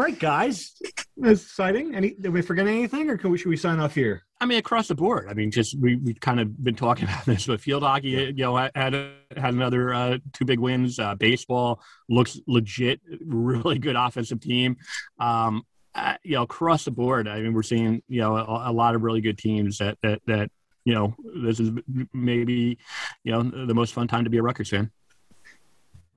[0.00, 0.80] All right, guys,
[1.18, 1.94] that's exciting.
[1.94, 4.22] Any did we forget anything, or we, should we sign off here?
[4.40, 5.26] I mean, across the board.
[5.28, 8.32] I mean, just we we kind of been talking about this, but field hockey, you
[8.32, 8.94] know, had had
[9.36, 10.98] another uh, two big wins.
[10.98, 14.78] Uh, baseball looks legit, really good offensive team.
[15.18, 18.72] Um, uh, you know, across the board, I mean, we're seeing you know a, a
[18.72, 20.50] lot of really good teams that that that
[20.84, 21.72] you know, this is
[22.12, 22.78] maybe,
[23.22, 24.90] you know, the most fun time to be a Rutgers fan.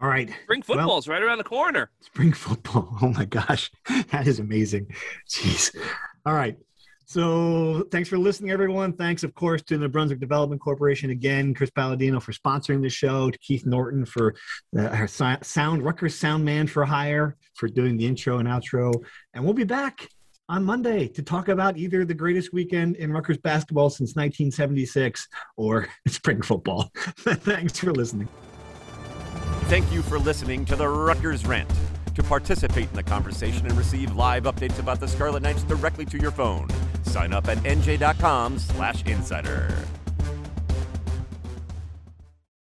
[0.04, 0.30] All right.
[0.43, 1.89] Spring football's well, right around the corner.
[2.01, 2.97] Spring football.
[3.01, 3.72] Oh my gosh.
[4.12, 4.88] That is amazing.
[5.30, 5.76] Jeez.
[6.26, 6.58] All right.
[7.06, 8.93] So thanks for listening, everyone.
[8.93, 13.30] Thanks, of course, to the Brunswick Development Corporation again, Chris Paladino for sponsoring the show,
[13.30, 14.36] to Keith Norton for
[14.78, 18.93] uh, our sound, Rutgers sound man for hire, for doing the intro and outro.
[19.34, 20.10] And we'll be back
[20.49, 25.88] on Monday to talk about either the greatest weekend in Rutgers basketball since 1976 or
[26.08, 26.91] spring football.
[26.93, 28.28] Thanks for listening.
[29.68, 31.72] Thank you for listening to the Rutgers Rant.
[32.14, 36.20] To participate in the conversation and receive live updates about the Scarlet Knights directly to
[36.20, 36.68] your phone,
[37.03, 40.03] sign up at nj.com/insider.